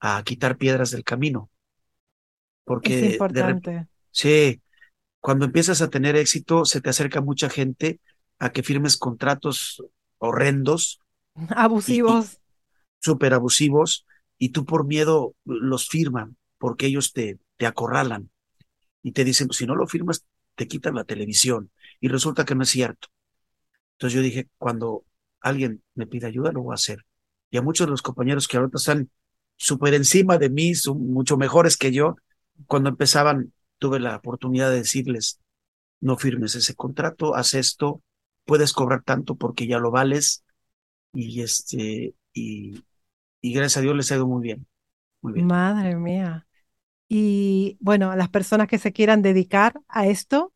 [0.00, 1.50] a quitar piedras del camino.
[2.64, 4.62] Porque es de sí,
[5.20, 8.00] cuando empiezas a tener éxito, se te acerca mucha gente
[8.38, 9.82] a que firmes contratos
[10.18, 11.00] horrendos,
[11.56, 12.40] Abusivos.
[13.00, 14.06] súper abusivos,
[14.38, 18.30] y tú por miedo los firman, porque ellos te, te acorralan
[19.02, 21.70] y te dicen, si no lo firmas, te quitan la televisión.
[22.00, 23.08] Y resulta que no es cierto.
[23.94, 25.04] Entonces yo dije, cuando
[25.40, 27.04] alguien me pide ayuda, lo voy a hacer.
[27.50, 29.10] Y a muchos de los compañeros que ahorita están
[29.56, 32.16] súper encima de mí, son mucho mejores que yo,
[32.66, 35.40] cuando empezaban, tuve la oportunidad de decirles,
[36.00, 38.02] no firmes ese contrato, haz esto,
[38.46, 40.44] puedes cobrar tanto porque ya lo vales.
[41.14, 42.84] Y este, y,
[43.42, 44.66] y gracias a Dios les ha ido muy bien.
[45.22, 45.48] Muy bien.
[45.48, 46.46] Madre mía.
[47.08, 50.54] Y bueno, las personas que se quieran dedicar a esto,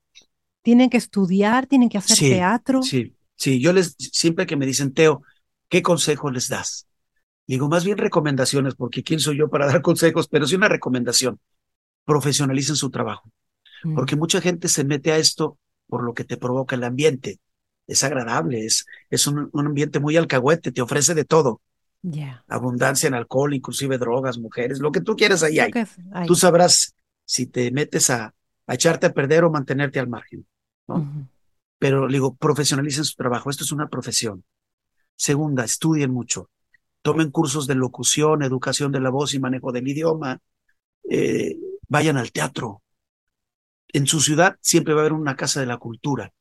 [0.62, 2.80] tienen que estudiar, tienen que hacer Sí, teatro.
[2.80, 5.22] Sí, sí, yo les, siempre que me dicen, Teo,
[5.68, 6.86] ¿qué consejo les das?
[7.46, 11.40] Digo, más bien recomendaciones, porque quién soy yo para dar consejos, pero sí una recomendación.
[12.04, 13.30] Profesionalicen su trabajo,
[13.84, 17.38] Mm, porque mucha gente se mete a esto por lo que te provoca el ambiente.
[17.86, 21.60] Es agradable, es, es un, un ambiente muy alcahuete, te ofrece de todo,
[22.48, 25.70] abundancia en alcohol, inclusive drogas, mujeres, lo que tú quieras ahí hay.
[26.26, 26.94] Tú sabrás
[27.26, 28.34] si te metes a,
[28.66, 30.46] a echarte a perder o mantenerte al margen.
[31.78, 34.44] pero digo, profesionalicen su trabajo, esto es una profesión.
[35.16, 36.48] Segunda, estudien mucho,
[37.02, 40.38] tomen cursos de locución, educación de la voz y manejo del idioma,
[41.10, 41.56] eh,
[41.88, 42.82] vayan al teatro.
[43.92, 46.32] En su ciudad siempre va a haber una casa de la cultura,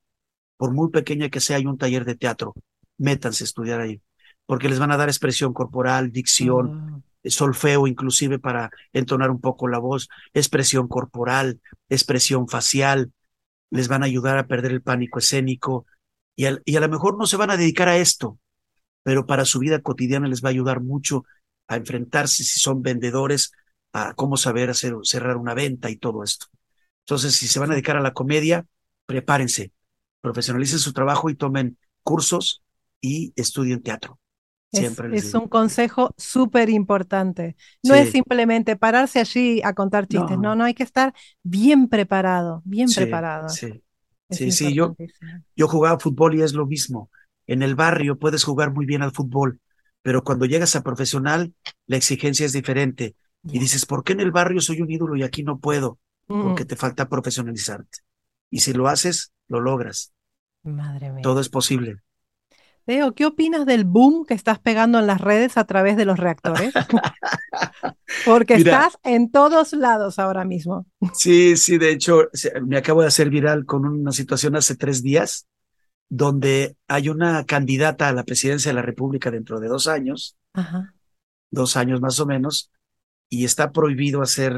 [0.57, 2.53] por muy pequeña que sea, hay un taller de teatro,
[2.97, 4.01] métanse a estudiar ahí,
[4.45, 9.67] porque les van a dar expresión corporal, dicción, Oh, solfeo inclusive para entonar un poco
[9.67, 13.13] la voz, expresión corporal, expresión facial,
[13.71, 15.85] les van a ayudar a perder el pánico escénico
[16.35, 18.39] y, al- y a lo mejor no se van a dedicar a esto,
[19.03, 21.25] pero para su vida cotidiana les va a ayudar mucho
[21.67, 23.51] a enfrentarse si son vendedores,
[23.93, 26.47] a cómo saber hacer, cerrar una venta y todo esto.
[27.01, 28.65] Entonces, si se van a dedicar a la comedia,
[29.05, 29.73] prepárense,
[30.21, 32.63] profesionalicen su trabajo y tomen cursos
[33.01, 34.19] y estudien teatro.
[34.71, 35.33] es, Siempre es digo.
[35.33, 37.55] un consejo súper importante.
[37.83, 40.55] No es simplemente pararse allí a contar chistes, no, No.
[40.55, 41.13] no, hay que estar
[41.43, 43.59] bien preparado, bien Sí, preparado.
[43.59, 43.83] sí.
[44.29, 44.97] Es Sí, sí, yo.
[45.55, 47.11] Yo jugaba fútbol y es lo mismo.
[47.47, 49.61] En el barrio puedes jugar muy bien al fútbol,
[50.03, 51.53] pero cuando llegas a profesional,
[51.87, 53.15] la exigencia es diferente.
[53.45, 55.99] Y dices, ¿por qué en el barrio soy un ídolo y aquí no puedo?
[56.27, 57.99] Porque Mm, te falta profesionalizarte.
[58.49, 60.13] Y si lo haces, lo logras.
[60.63, 61.21] madre mía.
[61.23, 61.97] Todo es posible.
[62.85, 66.19] Teo, ¿qué opinas del boom que estás pegando en las redes a través de los
[66.19, 66.73] reactores?
[68.23, 68.73] Porque Mira.
[68.73, 70.85] estás en todos lados ahora mismo.
[71.11, 72.29] Sí, sí, de hecho,
[72.65, 75.47] me acabo de hacer viral con una situación hace tres días
[76.09, 80.93] donde hay una candidata a la presidencia de la República dentro de dos años, Ajá.
[81.51, 82.71] dos años más o menos,
[83.33, 84.53] y está prohibido hacer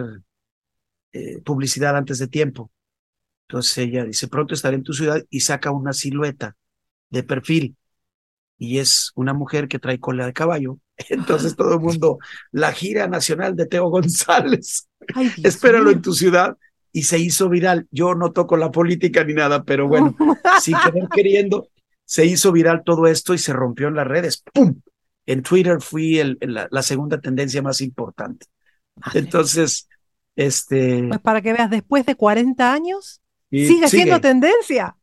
[1.13, 2.69] eh, publicidad antes de tiempo.
[3.47, 6.57] Entonces ella dice, pronto estaré en tu ciudad y saca una silueta
[7.09, 7.77] de perfil
[8.57, 10.77] y es una mujer que trae cola de caballo.
[11.09, 12.17] Entonces todo el mundo,
[12.51, 16.57] la gira nacional de Teo González, Ay, espéralo en tu ciudad
[16.91, 17.87] y se hizo viral.
[17.91, 20.17] Yo no toco la política ni nada, pero bueno,
[20.61, 21.69] sin querer queriendo,
[22.03, 24.43] se hizo viral todo esto y se rompió en las redes.
[24.53, 24.81] ¡Pum!
[25.25, 28.47] En Twitter fui el, la, la segunda tendencia más importante.
[28.95, 29.19] Madre.
[29.19, 29.87] Entonces,
[30.35, 31.03] este...
[31.07, 34.19] Pues para que veas, después de 40 años, y sigue siendo sigue.
[34.19, 34.97] tendencia.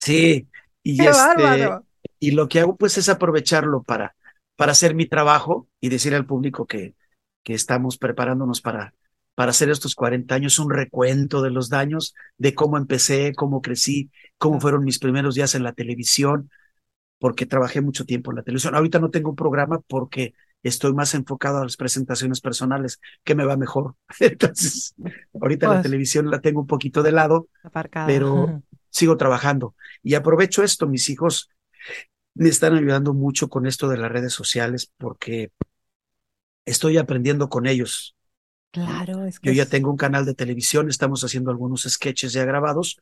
[0.00, 0.48] Sí,
[0.82, 1.86] y ¡Qué este, bárbaro!
[2.18, 4.16] y lo que hago pues es aprovecharlo para,
[4.56, 6.94] para hacer mi trabajo y decir al público que,
[7.42, 8.94] que estamos preparándonos para,
[9.34, 14.10] para hacer estos 40 años, un recuento de los daños, de cómo empecé, cómo crecí,
[14.38, 16.50] cómo fueron mis primeros días en la televisión,
[17.18, 18.74] porque trabajé mucho tiempo en la televisión.
[18.74, 20.34] Ahorita no tengo un programa porque
[20.68, 23.94] estoy más enfocado a las presentaciones personales, que me va mejor.
[24.20, 24.94] Entonces,
[25.40, 27.48] ahorita la Pues- televisión la tengo un poquito de lado,
[28.06, 30.86] pero sigo trabajando y aprovecho esto.
[30.86, 31.50] Mis hijos
[32.34, 35.52] me están ayudando mucho con esto de las redes sociales porque
[36.64, 38.16] estoy aprendiendo con ellos.
[38.70, 42.44] Claro, es que Yo ya tengo un canal de televisión, estamos haciendo algunos sketches ya
[42.44, 43.00] grabados.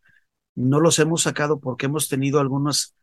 [0.55, 2.95] No los hemos sacado porque hemos tenido algunos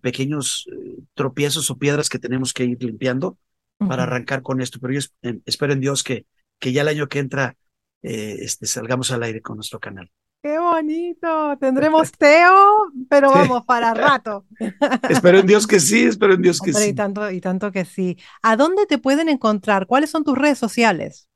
[0.00, 3.36] pequeños eh, tropiezos o piedras que tenemos que ir limpiando
[3.78, 4.78] para arrancar con esto.
[4.80, 6.26] Pero yo eh, espero en Dios que,
[6.58, 7.56] que ya el año que entra
[8.02, 10.10] eh, este, salgamos al aire con nuestro canal.
[10.42, 11.56] ¡Qué bonito!
[11.58, 13.38] Tendremos Teo, pero Sí.
[13.38, 14.46] vamos para rato.
[15.08, 16.94] espero en Dios que sí, espero en Dios que Hombre, y sí.
[16.94, 18.18] tanto, y tanto que sí.
[18.42, 19.86] ¿A dónde te pueden encontrar?
[19.86, 21.28] ¿Cuáles son tus redes sociales?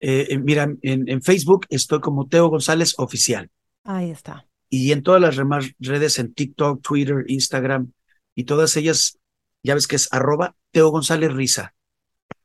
[0.00, 3.50] Eh, eh, mira, en, en Facebook estoy como Teo González Oficial
[3.84, 4.46] Ahí está.
[4.70, 7.90] y en todas las demás redes, en TikTok, Twitter, Instagram
[8.36, 9.18] y todas ellas,
[9.64, 11.74] ya ves que es arroba Teo González Risa.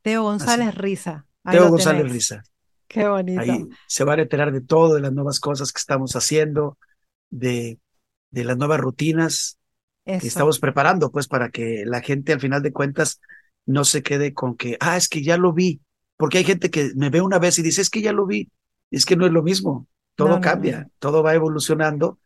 [0.02, 1.26] Teo González Risa.
[1.44, 2.14] Ahí Teo González tenéis.
[2.14, 2.44] Risa.
[2.88, 3.42] Qué bonito.
[3.42, 6.78] Ahí se van a enterar de todo, de las nuevas cosas que estamos haciendo,
[7.30, 7.80] de,
[8.32, 9.58] de las nuevas rutinas
[10.06, 13.20] que estamos preparando, pues para que la gente al final de cuentas
[13.66, 15.82] no se quede con que, ah, es que ya lo vi,
[16.18, 18.52] porque hay gente que me ve una vez y dice, es que ya lo vi,
[18.92, 20.92] es que no es lo mismo, todo No, no, cambia, no.
[21.00, 22.20] todo va evolucionando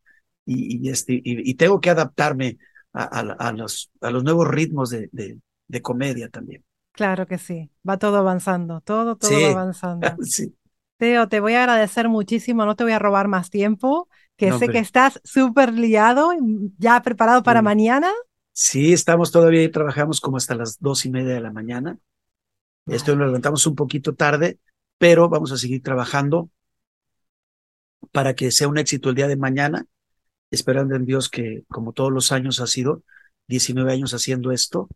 [0.45, 2.57] y, y este, y, y tengo que adaptarme
[2.93, 5.37] a, a- a los, a los nuevos ritmos de, de,
[5.68, 6.63] de comedia también.
[6.91, 7.70] Claro que sí.
[7.88, 8.82] Va todo avanzando.
[8.82, 9.41] Todo, todo Sí.
[9.41, 10.07] va avanzando.
[10.24, 10.55] Sí,
[10.97, 12.65] Teo, te voy a agradecer muchísimo.
[12.65, 16.32] No te voy a robar más tiempo, que No, sé que estás súper liado,
[16.80, 17.65] ya preparado para Sí.
[17.65, 18.11] mañana.
[18.53, 21.99] sí, estamos todavía y trabajamos como hasta las dos y media de la mañana.
[22.88, 24.59] Esto lo levantamos un poquito tarde,
[24.97, 26.49] pero vamos a seguir trabajando
[28.11, 29.86] para que sea un éxito el día de mañana,
[30.51, 33.03] esperando en Dios que, como todos los años ha sido,
[33.47, 34.89] 19 años haciendo esto,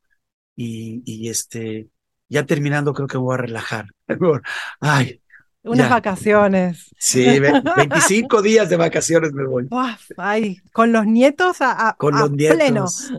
[0.55, 1.87] y, y este,
[2.29, 3.85] ya terminando creo que voy a relajar.
[4.79, 5.21] Ay,
[5.63, 5.95] Unas Ya.
[5.95, 6.89] vacaciones.
[6.97, 11.93] sí, ve- 25 días de vacaciones me voy, Uf, ay, con los nietos a, a-
[11.95, 12.55] con a los pleno.
[12.57, 13.11] nietos,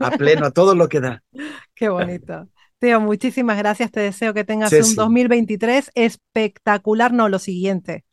[0.00, 1.22] a pleno, a todo lo que da.
[1.74, 2.48] Qué bonito.
[2.78, 3.90] Teo, muchísimas gracias.
[3.90, 4.94] Te deseo que tengas un Ceci.
[4.96, 7.10] 2023 espectacular.
[7.14, 8.04] No, lo siguiente.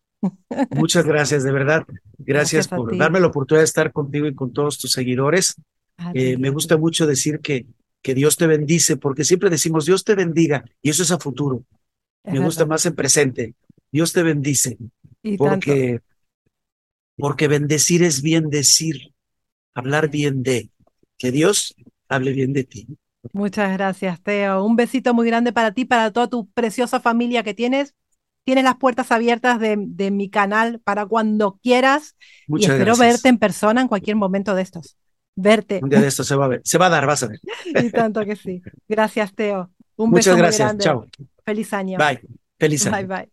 [0.71, 1.83] Muchas gracias, de verdad.
[2.17, 5.55] Gracias por darme la oportunidad de estar contigo y con todos tus seguidores.
[6.13, 7.65] Eh, me gusta mucho decir que,
[8.03, 11.65] que Dios te bendice, porque siempre decimos Dios te bendiga, y eso es a futuro.
[12.23, 12.67] Es Me gusta verdad.
[12.67, 13.55] más en presente.
[13.91, 14.77] Dios te bendice,
[15.23, 15.81] Y tanto.
[15.81, 16.01] porque,
[17.17, 19.13] porque bendecir es bien decir,
[19.75, 20.71] hablar bien de,
[21.17, 21.75] que Dios
[22.09, 22.87] hable bien de ti.
[23.31, 24.63] Muchas gracias, Teo.
[24.65, 27.95] Un besito muy grande para ti, para toda tu preciosa familia que tienes.
[28.43, 32.15] Tienes las puertas abiertas de, de mi canal para cuando quieras
[32.53, 32.97] y Muchas espero gracias.
[32.97, 34.97] verte en persona en cualquier momento de estos.
[35.35, 35.79] Verte.
[35.81, 37.39] Un día de esto se va a ver, se va a dar, vas a ver.
[37.85, 38.61] Y tanto que sí.
[38.87, 39.71] Gracias, Teo.
[39.95, 40.67] Un Muchas beso muy gracias.
[40.67, 40.83] grande.
[40.83, 41.07] Chao.
[41.45, 41.97] Feliz año.
[41.97, 42.21] Bye.
[42.59, 42.95] Feliz año.
[42.95, 43.32] Bye, bye.